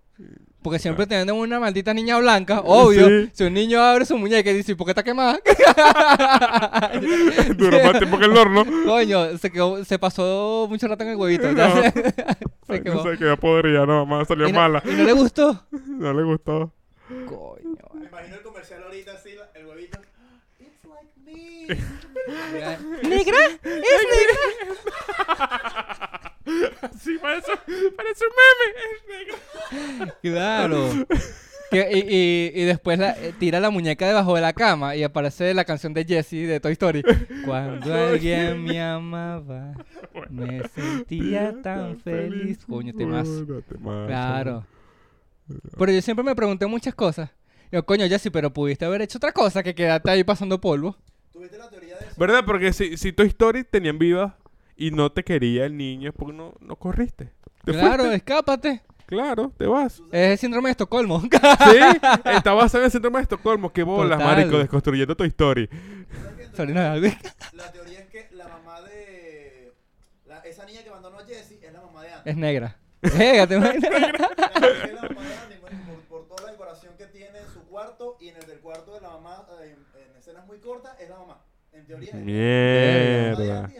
[0.62, 3.30] Porque siempre teniendo una maldita niña blanca, obvio, Sí.
[3.34, 5.38] si un niño abre su muñeca y dice, ¿por qué está quemada?
[7.56, 8.64] Duró más tiempo que el horno.
[8.86, 11.52] Coño, se, quedó, se pasó mucho rato en el huevito.
[11.52, 11.82] No.
[11.82, 11.92] se,
[12.66, 13.04] se quemó.
[13.04, 14.82] No sé, quedó podrida, no, mamá, salió ¿Y no, mala.
[14.84, 15.64] y no le gustó?
[15.70, 16.72] No le gustó.
[17.26, 17.76] Coño.
[17.94, 19.98] Me imagino el comercial ahorita así, la- el huevito.
[20.60, 21.56] It's like me.
[21.68, 22.79] ¿Negra?
[23.02, 23.37] ¿Es negra?
[27.00, 27.50] Sí, parece,
[27.96, 28.66] parece un meme.
[28.92, 29.02] Es
[29.98, 30.14] negro.
[30.22, 30.88] Claro.
[31.70, 35.02] Que- y, y- y después la- eh, tira la muñeca debajo de la cama y
[35.02, 37.02] aparece la canción de Jessie de Toy Story.
[37.44, 39.72] Cuando alguien me amaba,
[40.31, 42.64] me sentía tan feliz.
[42.64, 43.29] Coño, te más.
[44.07, 44.64] Claro.
[45.76, 47.31] Pero yo siempre me pregunté muchas cosas.
[47.72, 50.96] Yo, coño, Jessy, pero pudiste haber hecho otra cosa que quedarte ahí pasando polvo.
[51.37, 52.14] ¿Tuviste la teoría de eso?
[52.16, 52.44] ¿Verdad?
[52.46, 54.38] Porque si, si Toy Story tenían viva
[54.75, 57.31] y no te quería el niño, ¿por qué no, no corriste?
[57.64, 58.14] ¿Te Claro, fuiste?
[58.16, 58.83] escápate.
[59.05, 60.03] Claro, te vas.
[60.12, 61.20] Es el síndrome de Estocolmo.
[61.20, 61.29] Sí,
[62.25, 63.70] está basado en el síndrome de Estocolmo.
[63.72, 64.37] Qué bolas, Total.
[64.37, 65.14] marico, desconstruyendo
[66.83, 67.14] de Alvin.
[67.53, 69.75] La teoría es que la mamá de...
[70.27, 72.31] la- esa niña que abandonó a Jessie es la mamá de Andy.
[72.31, 72.77] Es negra.
[73.03, 73.90] Venga, te imaginas.
[73.92, 77.61] La es mamá de Andy bueno, por, por toda la decoración que tiene en su
[77.66, 80.98] cuarto y en el del cuarto de la mamá, eh, en, en escenas muy cortas,
[81.00, 81.38] es la mamá.
[81.72, 83.70] En teoría Mierda.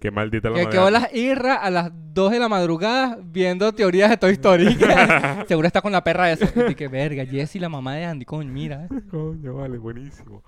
[0.00, 4.10] Qué maldita la Que quedó las irra a las 2 de la madrugada viendo teorías
[4.10, 4.76] de Toy Story.
[5.48, 6.70] Seguro está con la perra esa.
[6.70, 8.88] Y que verga, Jessie, la mamá de Andy, coño, mira.
[9.10, 10.42] Coño, vale, buenísimo.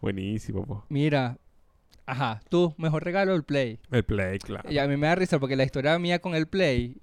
[0.00, 0.84] Buenísimo, po.
[0.88, 1.38] Mira.
[2.06, 3.78] Ajá, tú, mejor regalo el Play.
[3.90, 4.70] El play, claro.
[4.70, 6.98] Y a mí me da risa porque la historia mía con el Play,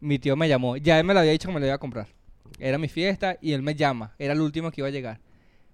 [0.00, 0.76] mi tío me llamó.
[0.78, 2.08] Ya él me lo había dicho que me lo iba a comprar.
[2.58, 4.14] Era mi fiesta y él me llama.
[4.18, 5.20] Era el último que iba a llegar.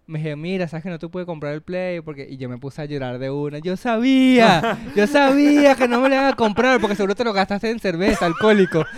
[0.06, 2.26] Me dije, mira, sabes que no te pude comprar el Play porque...
[2.28, 3.58] Y yo me puse a llorar de una.
[3.60, 7.32] Yo sabía, yo sabía que no me lo iban a comprar porque seguro te lo
[7.32, 8.84] gastaste en cerveza, alcohólico.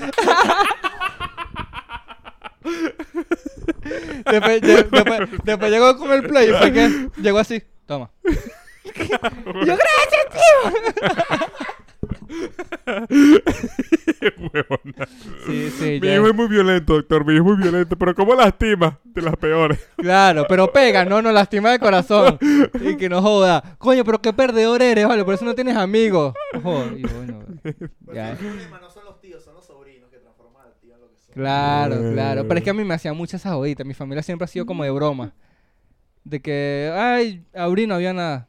[4.30, 7.62] después, después- después llegó con el Play y fue que llegó así.
[7.86, 8.10] Toma.
[8.24, 8.32] yo,
[9.76, 10.24] gracias,
[14.38, 15.08] Huevona.
[15.46, 16.14] Sí, sí, Mi ya.
[16.16, 17.96] hijo es muy violento, es muy violento.
[17.96, 18.98] Pero ¿cómo lastima?
[19.04, 19.78] De las peores.
[19.96, 22.38] Claro, pero pega, no, no lastima de corazón.
[22.80, 23.76] Y que no joda.
[23.78, 26.34] Coño, pero qué perdedor eres, vale, por eso no tienes amigos.
[26.62, 28.30] Joder, y bueno, Pero ya.
[28.32, 31.10] el problema no son los tíos, son los sobrinos que transforman al tío en lo
[31.10, 31.34] que son.
[31.34, 32.42] Claro, claro.
[32.48, 33.86] Pero es que a mí me hacían muchas esas joditas.
[33.86, 35.32] Mi familia siempre ha sido como de broma.
[36.24, 38.48] De que, ay, abrí, no había nada.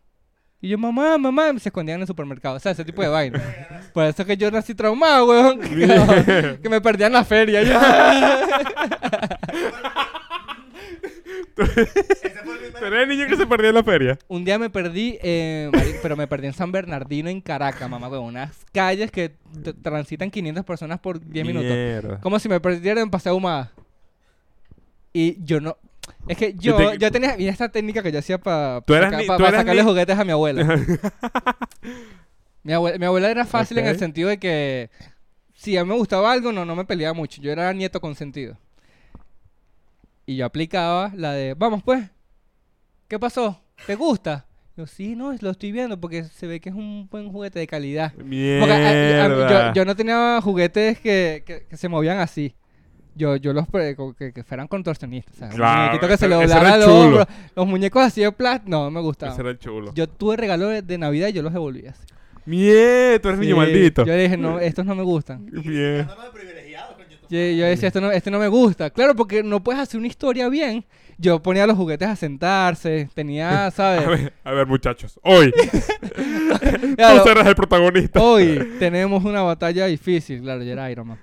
[0.61, 2.55] Y yo, mamá, mamá, se escondían en el supermercado.
[2.55, 3.41] O sea, ese tipo de vaina.
[3.93, 5.59] Por eso que yo nací traumado, weón.
[5.59, 7.61] Que, que me perdían la feria.
[7.63, 7.79] Yo, el
[11.55, 11.89] primer...
[12.79, 14.17] Pero el niño que se perdió en la feria.
[14.27, 15.69] Un día me perdí, eh,
[16.01, 18.25] pero me perdí en San Bernardino, en Caracas, mamá, weón.
[18.25, 19.29] Unas calles que
[19.63, 21.69] t- transitan 500 personas por 10 minutos.
[21.71, 22.19] Mierda.
[22.21, 23.71] Como si me perdiera en Paseo Ahumada.
[25.13, 25.77] Y yo no...
[26.27, 29.33] Es que yo, te- yo tenía esta técnica que yo hacía para eras ni- tú
[29.33, 30.63] eras sacarle ni- juguetes a mi abuela.
[32.63, 34.89] mi, abuela mi abuela era fácil en el sentido de que
[35.53, 37.41] si a mí me gustaba algo, no, no me peleaba mucho.
[37.41, 38.57] Yo era nieto consentido.
[40.25, 42.09] Y yo aplicaba la de, vamos pues,
[43.07, 43.61] ¿qué pasó?
[43.85, 44.47] ¿Te gusta?
[44.75, 47.67] Yo, sí, no, lo estoy viendo porque se ve que es un buen juguete de
[47.67, 48.11] calidad.
[48.13, 49.67] Porque a- a- Mierda.
[49.69, 52.55] yo, yo no tenía juguetes que, que- que se movían así.
[53.15, 53.65] Yo, yo los
[54.17, 55.34] que, que fueran contorsionistas.
[55.36, 56.99] O sea, un Claro, muñequito que se ese- le ese doblara el el chulo.
[57.01, 57.25] hombro.
[57.56, 58.69] Los muñecos así de plástico.
[58.69, 59.39] No, no me Ese gustaban.
[59.39, 59.93] era el chulo.
[59.95, 62.04] Yo tuve regalo de, de Navidad y yo los devolví así.
[62.45, 64.06] Mierda, tú eres niño maldito.
[64.06, 65.45] Yo dije, no, estos no me gustan.
[65.47, 66.01] Bien.
[66.01, 67.14] Andando de privilegiado, coño.
[67.29, 68.89] Yo, yo decía, esto no, este no me gusta.
[68.89, 70.85] Claro, porque no puedes hacer una historia bien.
[71.17, 73.09] Yo ponía los juguetes a sentarse.
[73.13, 74.07] Tenía, A ¿sabes?
[74.07, 75.19] ver, a ver, muchachos.
[75.23, 75.51] Hoy,
[76.95, 78.21] Claro, tú serás el protagonista.
[78.21, 81.19] Hoy tenemos una batalla difícil, claro, yo era Iron Man.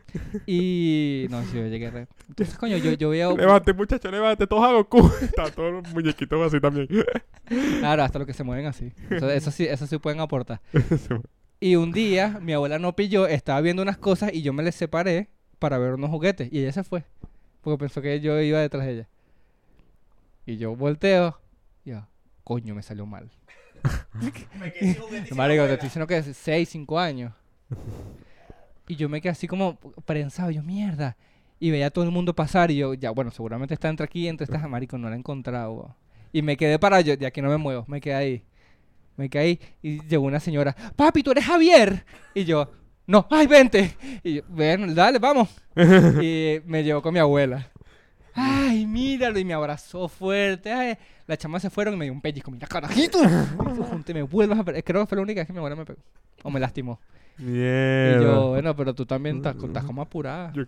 [0.46, 2.06] Y no, sí, yo llegué re...
[2.28, 3.30] Entonces, coño, yo, yo veía...
[3.30, 4.46] Levante, muchachos, levante.
[4.46, 5.10] Todos a Goku.
[5.20, 6.88] Están todos los muñequitos así también.
[7.80, 8.92] Claro, hasta los que se mueven así.
[9.10, 10.60] Eso, eso sí, eso sí pueden aportar.
[11.64, 14.74] Y un día, mi abuela no pilló, estaba viendo unas cosas y yo me les
[14.74, 15.30] separé
[15.62, 16.52] para ver unos juguetes.
[16.52, 17.04] Y ella se fue.
[17.60, 19.08] Porque pensó que yo iba detrás de ella.
[20.44, 21.38] Y yo volteo.
[21.84, 22.04] Y yo,
[22.42, 23.30] coño, me salió mal.
[24.60, 24.94] Me quedé
[25.26, 27.32] sin Marico, te estoy diciendo que es 6, 5 años.
[28.88, 31.16] Y yo me quedé así como prensado, yo, mierda.
[31.60, 34.26] Y veía a todo el mundo pasar y yo, ya, bueno, seguramente está entre aquí,
[34.26, 35.94] entre estas, marico, no la he encontrado.
[36.32, 38.44] Y me quedé para yo, de aquí no me muevo, me quedé ahí.
[39.16, 42.04] Me quedé ahí y llegó una señora, papi, tú eres Javier.
[42.34, 42.70] Y yo,
[43.12, 43.94] no, ay, vente.
[44.24, 45.48] Y yo, ven, dale, vamos.
[45.76, 47.68] y me llevó con mi abuela.
[48.34, 50.72] Ay, míralo, y me abrazó fuerte.
[50.72, 50.96] Ay,
[51.26, 52.50] las chamas se fueron y me dio un pellizco.
[52.50, 53.18] Mira, carajito.
[54.08, 56.00] Y me vuelvas a Creo que fue la única vez que mi abuela me pegó.
[56.42, 56.98] O me lastimó.
[57.38, 60.52] Y yo, bueno, pero tú también estás, estás como apurada.
[60.54, 60.64] Yo-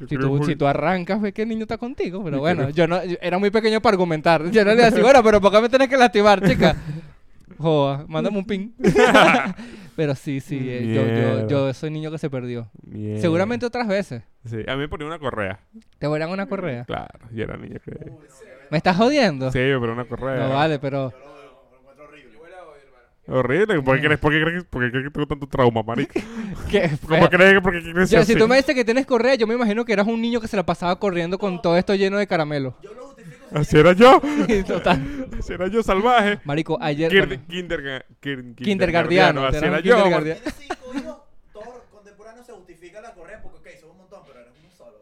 [0.00, 2.22] yo Si tú, muy- si tú arrancas, ve que el niño está contigo.
[2.24, 4.50] Pero Yo bueno, creo- yo no, yo era muy pequeño para argumentar.
[4.50, 6.76] Yo no le decía, bueno, pero ¿por qué me tienes que lastimar, chica?
[7.58, 8.70] Joda, mándame un ping.
[9.96, 12.68] pero sí, sí, eh, yo, yo, yo soy niño que se perdió.
[12.82, 13.20] Mierda.
[13.20, 14.22] Seguramente otras veces.
[14.44, 15.60] Sí, a mí me ponía una correa.
[15.98, 16.84] Te volarán una correa.
[16.84, 18.12] Claro, yo era niño que...
[18.70, 19.50] ¿Me estás jodiendo?
[19.50, 20.48] Sí, pero una correa.
[20.48, 21.10] No vale, pero...
[21.10, 23.74] Yo lo, lo encuentro horrible.
[23.74, 23.84] Yo.
[23.84, 26.12] ¿Por qué crees, por qué crees, por qué crees que tengo tanto trauma, marico?
[26.70, 26.90] ¿qué?
[27.08, 28.32] ¿Cómo crees que por qué crees Yo, así?
[28.32, 30.48] si tú me dices que tienes correa, yo me imagino que eras un niño que
[30.48, 32.76] se la pasaba corriendo con todo esto lleno de caramelo.
[32.82, 34.20] Yo lo justifico Así era yo.
[34.66, 35.28] Total.
[35.38, 36.40] Así era yo salvaje.
[36.44, 37.10] Marico, ayer...
[37.10, 39.44] Kinder, bueno, kinderga- kin- kindergardiano.
[39.46, 39.94] Así era yo.
[39.96, 40.40] kindergardiano.
[40.40, 41.16] Tienes cinco hijos,
[41.52, 44.92] todos contemporáneos se justifica la correa porque, ok, son un montón, pero eres uno solo.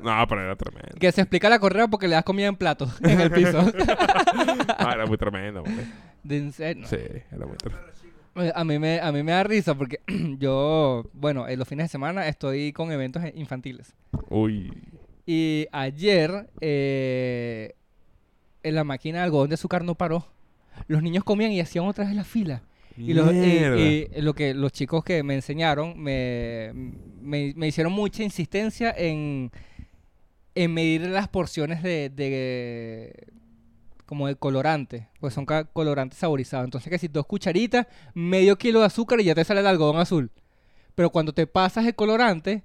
[0.00, 0.26] ¿no?
[0.28, 0.96] Pero era tremendo.
[1.00, 3.64] Que se explica la correa porque le das comida en plato en el piso.
[4.78, 5.64] Ah, era muy tremendo.
[6.22, 6.86] De en serio.
[6.86, 6.96] Sí,
[7.32, 7.88] era muy tremendo.
[8.36, 10.00] Eh, A mí, me, a mí me da risa porque
[10.38, 13.94] yo, bueno, en los fines de semana estoy con eventos infantiles.
[14.28, 14.72] Uy.
[15.26, 17.74] Y ayer, eh,
[18.64, 20.26] en la máquina de algodón de azúcar no paró.
[20.88, 22.62] Los niños comían y hacían otra vez la fila.
[22.96, 23.80] Y, los, y- Mierda.
[23.80, 26.72] y lo que los chicos que me enseñaron me,
[27.20, 29.50] me, me hicieron mucha insistencia en,
[30.54, 33.26] en medir las porciones de, de-
[34.06, 36.66] como de colorante, pues son colorantes saborizados.
[36.66, 39.96] Entonces que si dos cucharitas, medio kilo de azúcar y ya te sale el algodón
[39.98, 40.30] azul.
[40.94, 42.62] Pero cuando te pasas el colorante,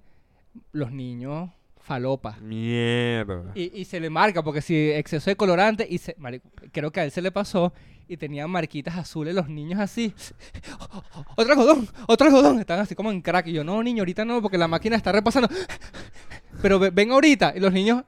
[0.72, 1.50] los niños
[1.90, 2.38] falopa.
[2.40, 3.52] Mierda.
[3.56, 7.00] Y, y se le marca, porque si exceso de colorante, y se, marico, creo que
[7.00, 7.74] a él se le pasó,
[8.08, 10.14] y tenían marquitas azules los niños así.
[11.36, 12.60] Otro algodón, otro algodón.
[12.60, 13.48] Estaban así como en crack.
[13.48, 15.48] Y yo, no, niño, ahorita no, porque la máquina está repasando.
[16.62, 17.54] Pero ve- ven ahorita.
[17.56, 18.04] Y los niños,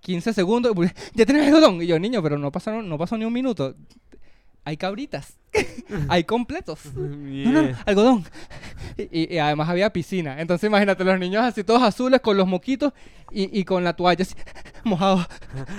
[0.00, 0.72] 15 segundos,
[1.14, 1.82] ya tienes algodón.
[1.82, 3.74] Y yo, niño, pero no pasaron, no pasó ni un minuto.
[4.64, 5.38] Hay cabritas.
[6.08, 6.80] Hay completos.
[6.94, 8.24] No, no, algodón.
[8.96, 10.40] Y, además había piscina.
[10.40, 12.92] Entonces imagínate los niños así todos azules con los moquitos
[13.30, 14.34] y, y con la toalla así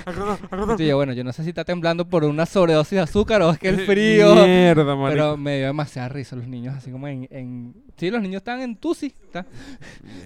[0.06, 0.38] algodón.
[0.52, 3.52] Entonces yo, bueno, yo no sé si está temblando por una sobredosis de azúcar o
[3.52, 4.36] es que el frío.
[4.36, 5.10] Mierda, marico.
[5.10, 7.28] Pero me dio demasiada risa los niños así como en...
[7.32, 7.74] en...
[7.98, 9.08] Sí, los niños estaban en tusi.
[9.26, 9.46] está-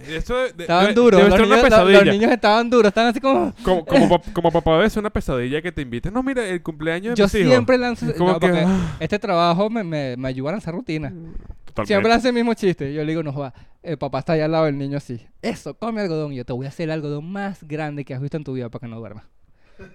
[0.08, 1.22] Eso de- de- Estaban duros.
[1.22, 2.02] Los niños, los- pesadilla.
[2.04, 2.88] los niños estaban duros.
[2.90, 3.54] Estaban así como...
[3.64, 6.14] Como, como, como papá ser una pesadilla que te inviten.
[6.14, 7.48] No, mira, el cumpleaños de Yo mis hijos.
[7.50, 8.08] siempre lanzo...
[8.08, 8.98] Es como no, que, ah.
[9.00, 11.10] este trabajo me, me, me ayuda a lanzar rutina.
[11.10, 11.86] Totalmente.
[11.88, 12.94] Siempre hace el mismo chiste.
[12.94, 13.54] Yo le digo, no joda,
[13.84, 15.26] el papá está allá al lado del niño así.
[15.42, 16.34] Eso, come algodón.
[16.34, 18.54] Y yo te voy a hacer el algodón más grande que has visto en tu
[18.54, 19.26] vida para que no duermas.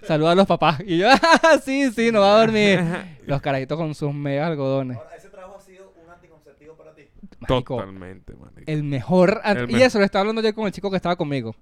[0.03, 0.79] Saluda a los papás.
[0.85, 1.07] Y yo,
[1.43, 2.79] "Ah, sí, sí, no va a dormir.
[3.27, 4.97] Los carajitos con sus megas algodones.
[4.97, 7.03] Ahora, ese trabajo ha sido un anticonceptivo para ti.
[7.39, 8.63] Marico, Totalmente, marico.
[8.65, 9.41] el mejor...
[9.45, 11.55] El y me- eso lo estaba hablando yo con el chico que estaba conmigo.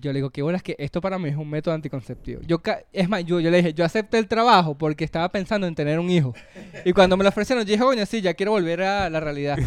[0.00, 2.40] Yo le digo, qué bolas que esto para mí es un método anticonceptivo.
[2.46, 2.60] Yo,
[2.92, 5.98] es más, yo, yo le dije, yo acepté el trabajo porque estaba pensando en tener
[5.98, 6.34] un hijo.
[6.84, 9.58] Y cuando me lo ofrecieron, yo dije, coño, sí, ya quiero volver a la realidad.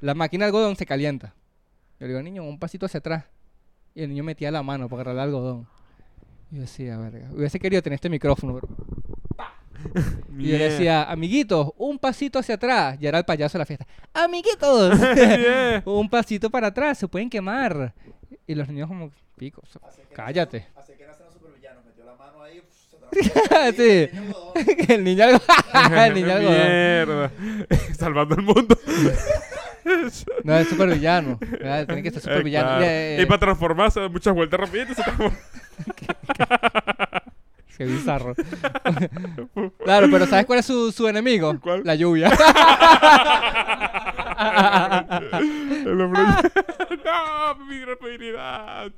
[0.00, 1.34] La máquina de algodón se calienta.
[1.98, 3.24] Yo le digo, niño, un pasito hacia atrás.
[3.94, 5.66] Y el niño metía la mano para agarrar el algodón.
[6.50, 8.68] Y yo decía, verga, hubiese querido tener este micrófono, pero...
[10.38, 12.98] Y yo decía, amiguitos, un pasito hacia atrás.
[13.00, 13.86] Ya era el payaso de la fiesta.
[14.14, 14.98] Amiguitos,
[15.84, 17.94] un pasito para atrás, se pueden quemar.
[18.50, 20.66] Y los niños como, pico, so- Así que cállate.
[20.74, 21.84] Así que nacen los supervillanos.
[21.84, 22.60] Metió la mano ahí.
[23.12, 23.72] se
[24.08, 24.88] Sí.
[24.92, 25.42] el niño algodón.
[25.74, 26.56] el niño algo, el niño algodón.
[26.58, 27.30] Mierda.
[27.96, 28.76] Salvando el mundo.
[30.44, 31.38] No, es super villano.
[31.38, 32.68] Tiene que ser super Eh, villano.
[32.68, 32.84] claro.
[32.84, 35.36] Eh, Y para transformarse, da muchas vueltas se transforma.
[37.78, 38.34] Qué bizarro.
[39.84, 41.58] claro, pero ¿sabes cuál es su, su enemigo?
[41.60, 41.82] ¿Cuál?
[41.84, 42.30] La lluvia.
[44.40, 46.22] El hombre.
[47.04, 48.90] no, mi rapididad.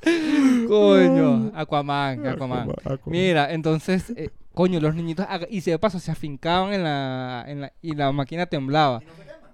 [0.68, 2.70] Coño, Aquaman, Aquaman.
[2.70, 3.00] Aquaman.
[3.06, 7.60] Mira, entonces, eh, coño, los niñitos, y se de paso se afincaban en la, en
[7.62, 9.00] la, y la máquina temblaba.
[9.02, 9.50] Y no se queman.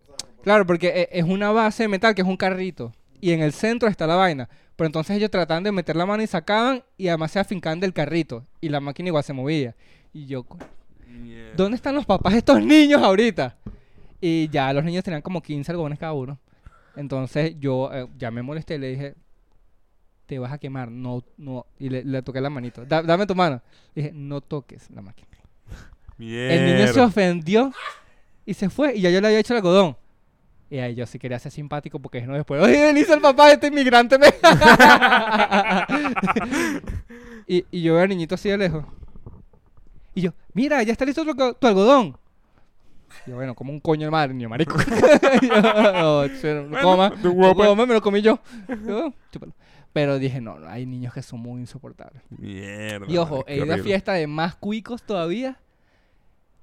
[0.00, 2.92] O sea, Claro, porque eh, es una base de metal que es un carrito.
[3.20, 4.48] Y en el centro está la vaina.
[4.76, 7.92] Pero entonces ellos trataban de meter la mano y sacaban y además se afincaban del
[7.94, 8.44] carrito.
[8.60, 9.74] Y la máquina igual se movía.
[10.12, 10.44] Y yo.
[11.56, 13.56] ¿dónde están los papás de estos niños ahorita?
[14.20, 16.38] Y ya los niños tenían como 15 algodones cada uno.
[16.96, 19.14] Entonces yo eh, ya me molesté y le dije,
[20.26, 21.66] te vas a quemar, no, no.
[21.78, 22.84] Y le, le toqué la manito.
[22.86, 23.60] "Da- dame tu mano.
[23.94, 25.28] Le dije, no toques la máquina.
[26.50, 27.72] El niño se ofendió
[28.46, 28.96] y se fue.
[28.96, 29.96] Y ya yo le había hecho el algodón.
[30.70, 33.52] Y ahí yo sí quería ser simpático porque no después, oye, Denise, el papá de
[33.54, 34.18] este inmigrante.
[34.18, 34.26] me-".
[37.46, 38.84] y, y yo veo al niñito así de lejos.
[40.14, 41.24] Y yo, mira, ya está listo
[41.54, 42.16] tu algodón.
[43.26, 44.76] Y yo, bueno, como un coño de madre, niño marico.
[45.42, 46.22] Y yo, "No,
[46.68, 47.12] Bueno, coma,
[47.54, 48.38] coma, me lo comí yo.
[48.86, 49.12] Yo.
[49.92, 52.22] Pero dije, no, no, hay niños que son muy insoportables.
[52.30, 53.06] Mierda.
[53.08, 55.58] Y ojo, he ido a fiesta de más cuicos todavía,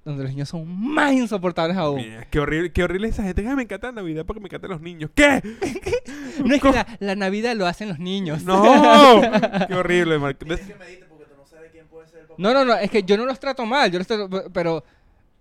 [0.04, 1.96] donde los niños son más insoportables aún.
[1.96, 3.44] Mierda, Qué horrible, qué horrible esa gente.
[3.46, 5.10] Ay, me encanta la Navidad porque me encantan los niños.
[5.14, 5.42] ¿Qué?
[6.44, 8.42] No es que la, la Navidad lo hacen los niños.
[8.44, 9.20] No.
[9.68, 10.44] qué horrible, marico.
[10.44, 12.34] Tienes que medirte porque tú no sabes quién puede ser el papá.
[12.42, 14.84] No, no, no, es que yo no los trato mal, yo los trato, pero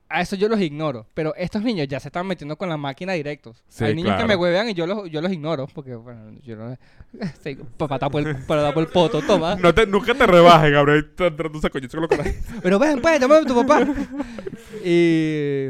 [0.10, 1.08] a eso yo los ignoro.
[1.14, 3.64] Pero estos niños ya se están metiendo con la máquina directos.
[3.68, 6.56] Sí, Hay niños que me huevean y yo los, yo los ignoro, porque bueno, yo
[6.56, 6.78] no...
[7.44, 9.56] Sí, papá tapo el, para el poto, toma.
[9.56, 11.12] No te, nunca te rebajes, Gabriel.
[11.16, 12.40] Coño con coraje.
[12.64, 13.82] Pero ven, pues, llámame a tu papá.
[14.84, 15.68] y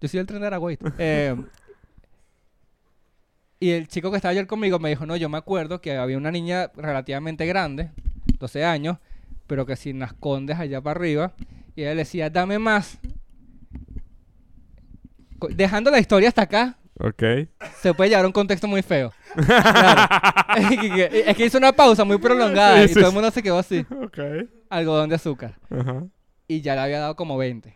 [0.00, 0.78] yo soy el tren de Aragüey.
[0.98, 1.36] Eh,
[3.62, 6.16] y el chico que estaba ayer conmigo me dijo, no, yo me acuerdo que había
[6.16, 7.92] una niña relativamente grande,
[8.40, 8.98] 12 años,
[9.46, 11.32] pero que sin las condes allá para arriba,
[11.76, 12.98] y ella le decía, dame más.
[15.48, 17.22] Dejando la historia hasta acá, Ok.
[17.80, 19.12] se puede llevar a un contexto muy feo.
[19.34, 20.56] Claro.
[20.56, 23.14] es, que, es que hizo una pausa muy prolongada Sí, y sí, todo el sí.
[23.14, 23.86] mundo se quedó así.
[24.02, 24.18] Ok.
[24.68, 25.58] Algodón de azúcar.
[25.70, 26.04] Ajá.
[26.48, 27.74] Y ya le había dado como 20.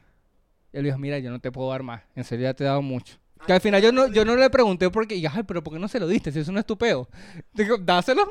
[0.72, 2.02] Y él dijo, mira, yo no te puedo dar más.
[2.14, 3.16] En serio, ya te he dado mucho.
[3.46, 5.79] Que al final yo no, yo no le pregunté porque, y, ay, pero ¿por qué
[5.79, 6.33] no se lo diste?
[6.33, 7.09] Si eso no es tu peo.
[7.55, 8.26] Digo, dáselo,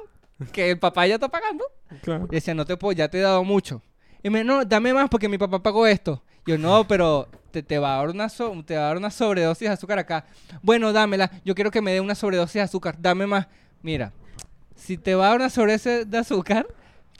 [0.52, 1.63] que el papá ya está pagando.
[2.02, 2.28] Claro.
[2.30, 3.82] Y decía, no te puedo, ya te he dado mucho.
[4.21, 6.24] Y me no, dame más porque mi papá pagó esto.
[6.45, 9.10] Yo, no, pero te, te va a dar una so- te va a dar una
[9.12, 10.25] sobredosis de azúcar acá.
[10.62, 11.31] Bueno, dámela.
[11.43, 12.95] Yo quiero que me dé una sobredosis de azúcar.
[12.99, 13.47] Dame más.
[13.81, 14.12] Mira,
[14.75, 16.67] si te va a dar una sobredosis de azúcar,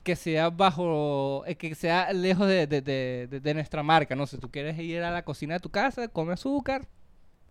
[0.04, 4.14] que sea bajo, eh, que sea lejos de, de- de- de- de nuestra marca.
[4.14, 6.86] No sé, tú quieres ir a la cocina de tu casa, come azúcar,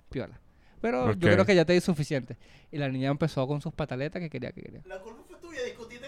[0.10, 0.40] piola.
[0.80, 2.38] Pero yo creo que ya te di suficiente.
[2.72, 4.82] Y la niña empezó con sus pataletas que quería, que quería.
[4.86, 6.06] La culpa fue tuya, discutiste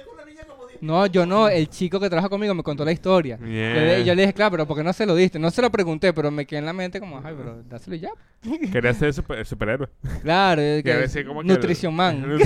[0.81, 3.37] No, yo no, el chico que trabaja conmigo me contó la historia.
[3.39, 5.39] Yo le, yo le dije, claro, pero ¿por qué no se lo diste?
[5.39, 8.09] No se lo pregunté, pero me quedé en la mente como, ay, pero dáselo ya.
[8.71, 9.89] Quería ser super- superhéroe.
[10.21, 12.25] Claro, Quiero que- decir como Nutrition Man.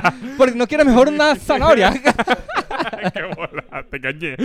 [0.38, 1.92] Porque no quiere mejor una zanahoria.
[1.92, 4.36] Qué bola, te ahí,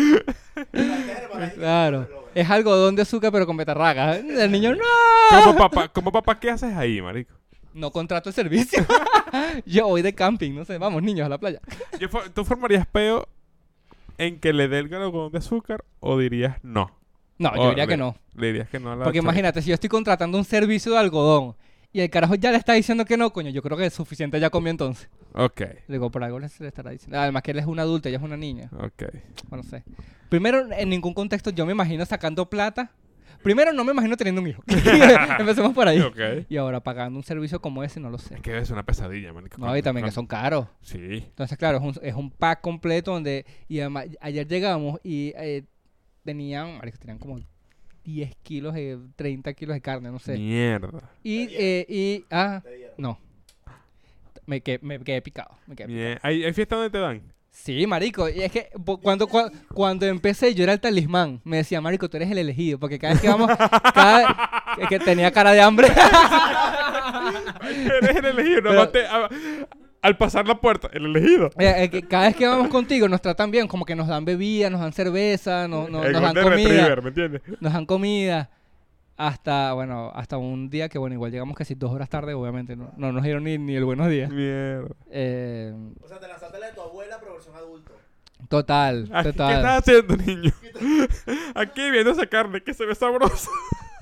[1.56, 2.08] claro.
[2.36, 4.16] Es algodón de azúcar, pero con betarraga.
[4.18, 5.44] El niño, no.
[5.44, 7.34] Como papá, como papá, ¿qué haces ahí, marico?
[7.74, 8.86] No contrato el servicio.
[9.66, 11.60] yo voy de camping, no sé, vamos niños a la playa.
[12.00, 13.28] Yo ¿Tú formarías peo
[14.18, 16.92] en que le dé el algodón de azúcar o dirías no?
[17.38, 18.16] No, yo O diría le- que no.
[18.36, 20.98] Le dirías que no a la Porque imagínate, si yo estoy contratando un servicio de
[20.98, 21.56] algodón
[21.94, 24.40] y el carajo ya le está diciendo que no, coño, yo creo que es suficiente
[24.40, 25.10] ya comió entonces.
[25.34, 27.18] Ok, Le digo, por algo le- se le estará diciendo.
[27.20, 28.70] Además que él es una adulta, ella es una niña.
[28.78, 29.04] ok.
[29.48, 29.84] Bueno, no sé.
[30.28, 32.92] Primero, en ningún contexto yo me imagino sacando plata.
[33.44, 34.64] Primero, no me imagino teniendo un hijo.
[35.40, 36.02] Empecemos por ahí.
[36.50, 38.36] Y ahora, pagando un servicio como ese, no lo sé.
[38.36, 39.58] Es que es una pesadilla, marico.
[39.58, 40.68] No, y también que son caros.
[40.82, 41.24] Sí.
[41.28, 43.46] Entonces, claro, es un, es un pack completo donde...
[43.68, 45.64] Y además, ayer llegamos y eh,
[46.24, 46.78] tenían...
[46.78, 47.40] marico, tenían como
[48.04, 50.38] 10 kilos, de 30 kilos de carne, no sé.
[50.38, 51.10] Mierda.
[51.24, 52.26] Y, eh, y...
[52.30, 52.62] Ah,
[52.98, 53.20] no.
[54.46, 55.52] Me quedé, me quedé picado.
[55.68, 56.06] Me quedé picado.
[56.06, 56.20] Bien.
[56.24, 57.22] ¿Hay, ¿Hay fiesta donde te dan?
[57.64, 58.28] Sí, marico.
[58.30, 58.70] Y es que
[59.02, 61.42] cuando, cua- cuando empecé yo era el talismán.
[61.44, 62.80] Me decía, marico, tú eres el elegido.
[62.80, 63.52] Porque cada vez que vamos...
[63.94, 65.88] cada, es que tenía cara de hambre.
[68.02, 68.62] Eres el elegido.
[68.64, 69.30] Pero- nomás te- a-
[70.02, 71.48] al pasar la puerta, el elegido.
[71.60, 73.68] Eh, eh, que cada vez que vamos contigo nos tratan bien.
[73.68, 76.50] Como que nos dan bebida, nos dan cerveza, no- no- nos dan comida.
[76.56, 77.42] Retriever, ¿me entiendes?
[77.60, 78.50] Nos dan comida.
[79.20, 82.78] Hasta, bueno, hasta un día que, bueno, igual llegamos casi dos horas tarde, obviamente.
[82.78, 84.32] No, no nos dieron ni, ni el buenos días.
[84.32, 84.88] Mierda.
[85.12, 87.92] Eh, O sea, te lanzaste la de tu abuela, pero versión adulto.
[88.48, 89.56] total, Aquí, ¿Qué total.
[89.58, 90.52] estás haciendo, niño?
[91.56, 93.50] Aquí viendo esa carne que se ve sabrosa.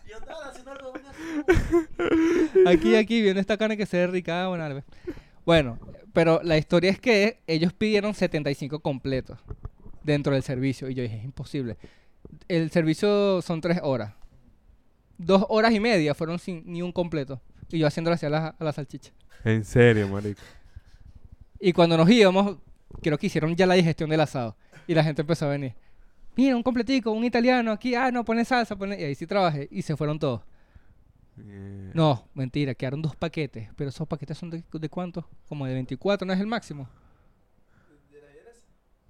[0.08, 4.44] Yo estaba haciendo algo de Aquí, aquí, viene esta carne que se ve rica.
[4.46, 5.16] ah, Bueno, pues.
[5.46, 5.80] bueno,
[6.14, 9.40] pero la historia es que ellos pidieron 75 completos
[10.04, 10.90] dentro del servicio.
[10.90, 11.76] Y yo dije, es imposible.
[12.48, 14.14] El servicio son tres horas.
[15.18, 17.42] Dos horas y media fueron sin ni un completo.
[17.70, 19.12] Y yo haciéndole hacia la, a la salchicha.
[19.44, 20.42] En serio, marico.
[21.60, 22.58] Y cuando nos íbamos,
[23.02, 24.56] creo que hicieron ya la digestión del asado.
[24.88, 25.74] Y la gente empezó a venir.
[26.36, 27.96] Mira, un completico, un italiano aquí.
[27.96, 29.00] Ah, no, pone salsa, pone...
[29.00, 29.68] Y ahí sí trabajé.
[29.72, 30.42] Y se fueron todos.
[31.36, 31.92] Mierda.
[31.94, 33.70] No, mentira, quedaron dos paquetes.
[33.76, 35.28] Pero esos paquetes son de, de cuánto?
[35.50, 36.88] Como de 24, ¿no es el máximo?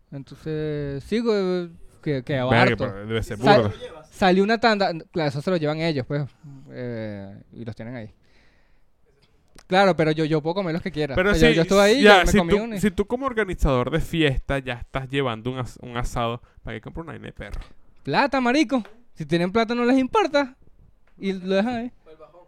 [0.09, 1.33] Entonces, sigo
[2.07, 2.77] que, que Verga, harto.
[2.77, 3.69] pero debe ser Sa- burro.
[3.69, 4.09] lo llevas.
[4.09, 6.23] Salió una tanda, claro, eso se lo llevan ellos, pues,
[6.71, 8.13] eh, y los tienen ahí.
[9.67, 11.13] Claro, pero yo, yo puedo comer los que quiera.
[11.13, 12.79] Pero O si, yo, yo estuve ahí, ya, yo me si, comí tú, uno y-
[12.79, 16.81] si tú como organizador de fiesta ya estás llevando un, as- un asado, ¿para qué
[16.81, 17.59] comprar una vaina de perro?
[18.03, 18.81] Plata, marico.
[19.15, 20.55] Si tienen plata no les importa.
[21.19, 21.91] Y lo dejan ahí.
[22.03, 22.41] Para el bajón.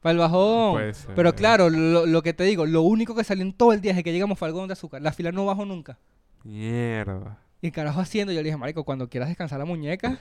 [0.00, 0.72] Para el bajón.
[0.72, 1.14] Puede ser.
[1.14, 3.92] Pero claro, lo, lo que te digo, lo único que salió en todo el día
[3.92, 5.02] desde que llegamos fue algodón de azúcar.
[5.02, 5.98] La fila no bajó nunca.
[6.44, 7.38] Mierda.
[7.66, 10.16] Y el carajo haciendo, yo le dije, marico, cuando quieras descansar la muñeca,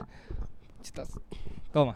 [0.82, 1.10] chitas,
[1.72, 1.96] toma.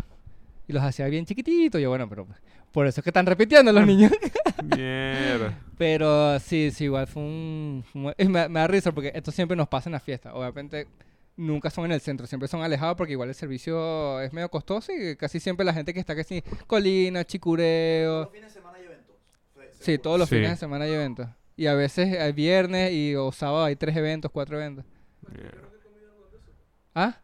[0.67, 1.81] Y los hacía bien chiquititos.
[1.81, 2.27] Yo, bueno, pero
[2.71, 4.11] por eso es que están repitiendo los niños.
[4.63, 5.57] Mierda.
[5.77, 7.83] pero sí, sí, igual fue un...
[7.95, 10.35] me, me da risa porque esto siempre nos pasa en la fiesta.
[10.35, 10.85] Obviamente
[11.35, 14.91] nunca son en el centro, siempre son alejados porque igual el servicio es medio costoso
[14.91, 18.77] y casi siempre la gente que está sí, Colina, Todos Chicureo, los fines de semana
[18.77, 19.15] hay eventos.
[19.79, 20.35] Sí, todos los Sí.
[20.35, 21.27] fines de semana hay eventos.
[21.55, 24.85] Y a veces hay viernes y o sábado hay tres eventos, cuatro eventos.
[26.95, 27.17] ¿Ah?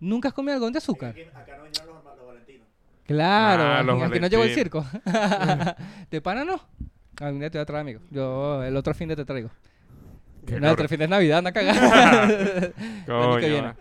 [0.00, 1.10] ¿Nunca has comido algodón de azúcar?
[1.10, 2.66] Aquí- acá no vinieron los, los valentinos.
[3.06, 4.84] Claro, Ah, los aquí no llegó el circo.
[6.10, 6.60] ¿De pana no?
[7.20, 8.00] Algún día te voy a traer, amigo.
[8.10, 9.50] Yo el otro fin de te traigo.
[10.46, 12.72] Qué No, el otro fin de es Navidad, anda cagada.
[13.06, 13.76] Coño.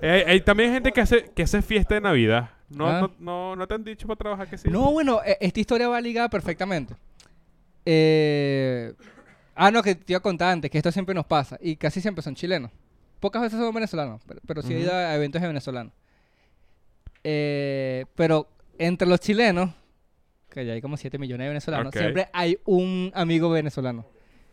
[0.00, 2.50] Eh, Hay, hay también gente que hace, que hace fiesta de Navidad.
[2.68, 3.00] No, Ah.
[3.00, 4.68] no, no, no te han dicho para trabajar que sí.
[4.70, 6.94] No, bueno, e- esta historia va ligada perfectamente.
[7.84, 8.92] Eh,
[9.58, 11.58] ah, no, que te iba a contar antes, que esto siempre nos pasa.
[11.60, 12.70] Y casi siempre son chilenos.
[13.20, 15.92] Pocas veces son venezolanos, pero, pero sí he ido a eventos de venezolanos.
[17.24, 18.48] Eh, pero
[18.78, 19.70] entre los chilenos,
[20.48, 21.98] que ya hay como 7 millones de venezolanos, Ok.
[21.98, 24.06] siempre hay un amigo venezolano.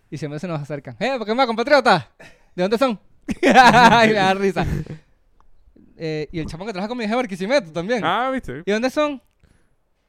[0.10, 0.96] Y siempre se nos acercan.
[1.00, 2.12] ¡Eh, ¿por qué más, compatriota?
[2.56, 3.00] ¿De dónde son?
[3.42, 4.66] y me da risa.
[5.98, 8.04] Eh, y el chamo que trabaja conmigo es de Barquisimeto también.
[8.04, 8.64] Ah, ¿viste?
[8.66, 9.22] ¿Y dónde son?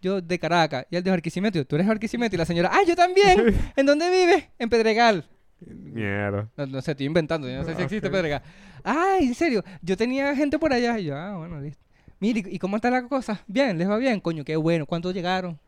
[0.06, 0.86] Yo de Caracas.
[0.88, 1.64] Y él de Barquisimeto.
[1.66, 2.36] Tú eres Barquisimeto.
[2.36, 3.54] Y la señora, ¡ah, yo también!
[3.76, 4.48] ¿En dónde vives?
[4.58, 5.24] En Pedregal.
[5.60, 6.48] Mierda.
[6.56, 7.48] No, no sé, estoy inventando.
[7.48, 8.08] Yo no sé si Ah, existe.
[8.10, 8.42] Pedregal.
[8.84, 9.64] ¡Ay, en serio!
[9.82, 10.98] Yo tenía gente por allá.
[10.98, 11.82] Y yo, ah, bueno, listo.
[12.20, 13.42] Mire, ¿y cómo está la cosa?
[13.46, 14.20] Bien, ¿les va bien?
[14.20, 14.86] Coño, qué bueno.
[14.86, 15.58] ¿Cuántos llegaron?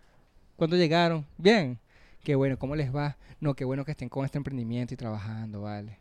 [0.56, 1.26] ¿Cuántos llegaron?
[1.36, 1.78] Bien.
[2.22, 3.16] Qué bueno, ¿cómo les va?
[3.40, 5.98] No, qué bueno que estén con este emprendimiento y trabajando, vale.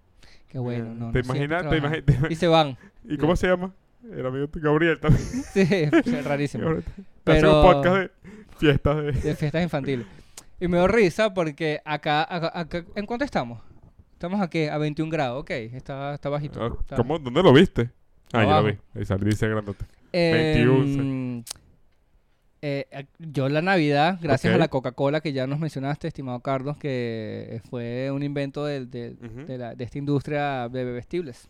[0.47, 1.63] Qué bueno, no, ¿Te no, imaginas?
[1.63, 1.97] ¿Te trabajando.
[1.97, 2.77] imagi- te ima- Y se van.
[3.03, 3.73] ¿Y cómo se llama?
[4.03, 5.25] El amigo de Gabriel también.
[5.53, 6.69] Sí, es rarísimo.
[7.23, 8.11] Pero- un podcast de
[8.57, 9.11] fiestas de...
[9.11, 10.05] de fiestas infantiles.
[10.59, 13.61] Y me dio risa porque acá, acá, acá- ¿en cuánto estamos?
[14.13, 16.59] Estamos aquí a 21 grados, ok, está, está bajito.
[16.63, 17.19] Ah, está- ¿Cómo?
[17.19, 17.91] ¿Dónde lo viste?
[18.33, 18.77] Ah, ya lo vi.
[18.95, 19.85] Ahí sale, dice grandote.
[20.11, 20.33] Em,
[20.65, 21.43] 21,
[22.63, 26.77] eh, ac- yo la Navidad, gracias a la Coca-Cola que ya nos mencionaste, estimado Carlos,
[26.77, 29.15] que fue un invento de,
[29.47, 31.49] la- de esta industria de bebestibles.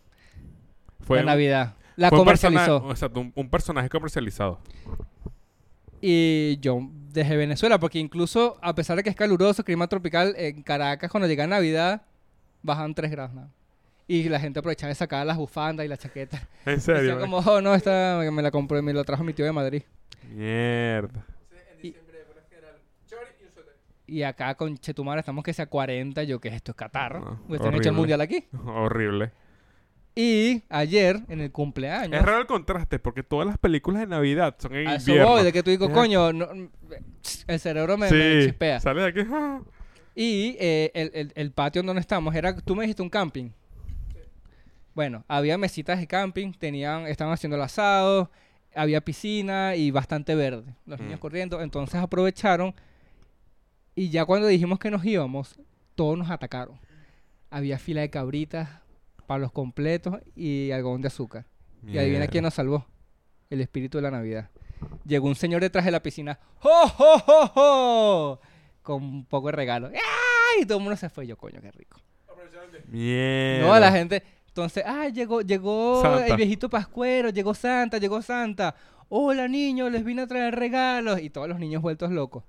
[1.00, 1.74] Fue la un- Navidad.
[1.98, 2.90] La fue un persona- comercializó.
[2.90, 4.60] exacto, un, un personaje comercializado.
[6.00, 6.80] Y yo
[7.12, 11.26] desde Venezuela, porque incluso a pesar de que es caluroso, clima tropical, en Caracas cuando
[11.26, 12.02] llega Navidad
[12.62, 13.34] bajan 3 grados.
[13.34, 13.50] nada.
[14.06, 16.40] Y la gente aprovechaba de sacar las bufandas y las chaquetas.
[16.66, 17.18] En Decía serio.
[17.20, 19.82] como, oh no, esta me la compré, me la trajo mi tío de Madrid.
[20.30, 21.24] Mierda.
[21.50, 22.74] En Y- diciembre, por lo general,
[23.08, 23.74] chori y un suéter.
[24.06, 27.18] Y acá con Chetumar estamos que sea 40, yo que esto es Qatar.
[27.20, 27.92] No, Porque están hecho el horrible.
[27.92, 28.44] mundial aquí.
[28.66, 29.32] Horrible.
[30.20, 34.56] Y ayer, en el cumpleaños, Es raro el contraste porque todas las películas de Navidad
[34.58, 35.30] son en a eso invierno.
[35.32, 35.92] voy, de que tú Ya.
[35.92, 36.48] coño, no,
[37.46, 38.80] el cerebro me, chispea.
[38.80, 39.20] sale de aquí.
[40.16, 43.50] Y eh, el, el- el patio donde estamos era, tú me dijiste un camping.
[44.92, 48.28] Bueno, había mesitas de camping, tenían, estaban haciendo el asado,
[48.74, 50.74] había piscina y bastante verde.
[50.86, 51.22] Los niños Mm.
[51.22, 52.74] corriendo, entonces aprovecharon
[53.94, 55.60] y ya cuando dijimos que nos íbamos,
[55.94, 56.76] todos nos atacaron.
[57.50, 58.68] Había fila de cabritas,
[59.28, 61.44] palos completos y algodón de azúcar.
[61.86, 62.32] Y adivina Mierda.
[62.32, 62.86] quién nos salvó.
[63.50, 64.48] El espíritu de la Navidad.
[65.06, 66.38] Llegó un señor detrás de la piscina.
[66.60, 68.40] ¡Jo, jo, jo, jo!
[68.82, 69.88] Con un poco de regalo.
[69.88, 70.62] ¡Ay!
[70.62, 71.26] Y todo el mundo se fue.
[71.26, 72.00] Yo, coño, qué rico.
[72.88, 73.66] Mierda.
[73.66, 74.22] No, la gente.
[74.48, 75.12] Entonces, ¡ay!
[75.12, 76.26] Llegó, llegó Santa.
[76.26, 77.28] el viejito Pascuero.
[77.28, 78.74] Llegó Santa, llegó Santa.
[79.10, 81.20] Hola, niños, les vine a traer regalos.
[81.20, 82.44] Y todos los niños vueltos locos.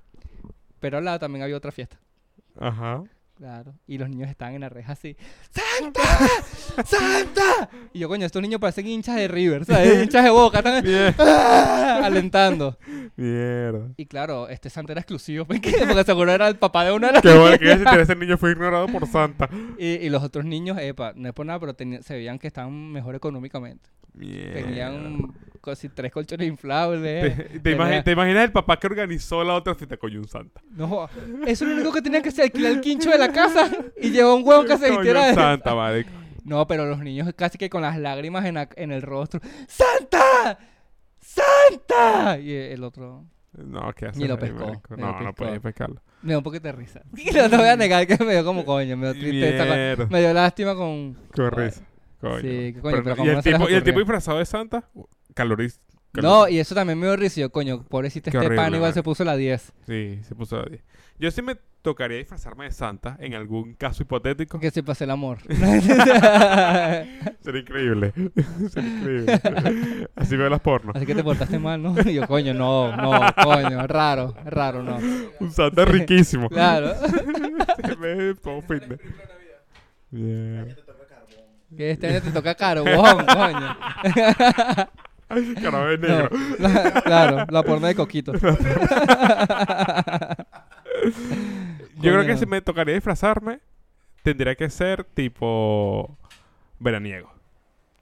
[0.80, 2.00] Pero al lado también había otra fiesta.
[2.58, 3.04] Ajá.
[3.40, 3.74] Claro.
[3.88, 5.16] Y los niños estaban en la reja así.
[5.50, 6.02] ¡Santa!
[6.84, 7.70] ¡Santa!
[7.94, 10.04] Y yo, coño, estos niños parecen hinchas de River, ¿sabes?
[10.04, 10.60] hinchas de boca.
[10.60, 10.84] Están.
[11.20, 12.02] ¡ah!
[12.04, 12.78] alentando.
[13.16, 13.92] Mierda.
[13.96, 15.46] Y claro, este Santa era exclusivo.
[15.46, 15.72] Porque
[16.06, 18.52] seguro era el papá de uno de los Qué bueno que ese, ese niño fue
[18.52, 19.50] ignorado por Santa.
[19.78, 22.48] y, y los otros niños, epa, no es por nada, pero tenía- se veían que
[22.48, 23.90] estaban mejor económicamente.
[24.14, 24.54] Mierda.
[24.54, 27.36] Tenían casi tres colchones inflables.
[27.36, 29.98] ¿Te, te, tenía- imagi- te imaginas el papá que organizó la otra fiesta?
[29.98, 30.62] Coño, un Santa.
[30.72, 31.08] No,
[31.46, 33.70] eso es lo único que tenía que hacer, alquilar el quincho de la casa
[34.02, 35.34] y llevó un huevo que se vistiera de...
[35.34, 36.10] Santa, marico.
[36.44, 39.40] No, pero los niños casi que con las lágrimas en, la- en el rostro.
[39.68, 40.58] ¡Santa!
[41.20, 42.40] ¡Santa!
[42.40, 43.26] Y el otro...
[43.58, 45.34] No, ¿qué haces Ni lo pescó, ni lo No, no pescó.
[45.36, 46.02] podías pescarlo.
[46.22, 47.02] Me da un poquito de risa.
[47.36, 49.66] No te voy a negar que me dio como coño, me dio tristeza.
[49.98, 50.10] con-.
[50.10, 51.16] Me dio lástima con...
[51.34, 51.82] Qué risa.
[52.22, 52.40] Coño.
[52.42, 54.84] Sí, coño, pero no- como ¿y, el no tipo, ¿Y el tipo disfrazado de Santa?
[55.34, 55.80] Caloriz.
[56.14, 59.36] No, y eso también me dio coño, pobrecito Qué este pan igual se puso la
[59.36, 59.74] 10.
[59.86, 60.82] Sí, se puso a 10.
[61.20, 64.60] Yo sí me tocaría disfrazarme de Santa en algún caso hipotético.
[64.60, 65.40] Que se pase el amor.
[67.42, 68.14] Sería increíble.
[68.70, 70.10] Sería increíble.
[70.16, 70.96] Así veo las pornos.
[70.96, 71.96] Así que te portaste mal, ¿no?
[72.06, 74.98] Y yo, coño, no, no, coño, raro, es raro, no.
[75.40, 76.50] Un Santa riquísimo.
[76.50, 76.96] Claro.
[77.86, 79.00] Se ve todo La fitness.
[79.00, 79.62] Navidad.
[80.12, 80.66] Bien.
[80.68, 81.46] Ya te toca carbón.
[81.78, 83.78] Que este año te toca carbón, coño.
[85.30, 86.30] Negro.
[86.60, 88.34] la- claro, la porno de coquito.
[91.96, 93.60] Yo creo que si me tocaría disfrazarme,
[94.24, 96.18] tendría que ser tipo
[96.80, 97.32] veraniego.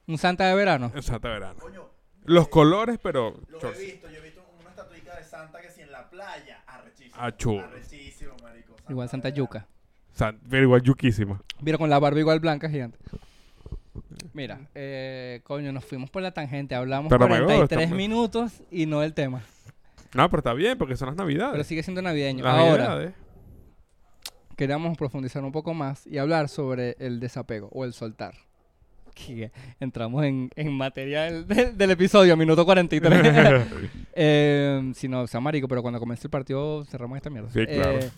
[0.07, 0.91] Un Santa de verano.
[0.95, 1.59] Un Santa verano.
[1.59, 1.89] Coño,
[2.25, 3.39] Los colores, pero...
[3.59, 3.81] chorci.
[3.81, 4.09] he visto.
[4.09, 6.63] Yo he visto una estatuita de Santa que si en la playa.
[6.67, 7.15] Arrechísimo.
[7.17, 7.63] Ah, chulo.
[7.63, 8.75] Arrechísimo, marico.
[8.89, 9.67] Igual Santa de Yuca.
[10.13, 11.41] San- pero igual yuquísima.
[11.61, 12.97] Mira, con la barba igual blanca gigante.
[14.33, 16.75] Mira, eh, coño, nos fuimos por la tangente.
[16.75, 19.41] Hablamos Pero me 43 gusta, me- minutos y no del tema.
[20.13, 21.67] No, pero está bien, porque son las Pero navidades.
[21.67, 22.43] sigue siendo navideño.
[22.43, 23.13] Las Ahora, navidades.
[24.55, 28.33] queríamos profundizar un poco más y hablar sobre el desapego o el soltar.
[29.17, 33.67] Que entramos en, en materia del, del- del episodio, minuto 43.
[34.13, 37.49] eh, si no, sea marico, pero cuando comience el partido cerramos esta mierda.
[37.51, 37.97] Sí, claro.
[37.99, 38.11] Eh,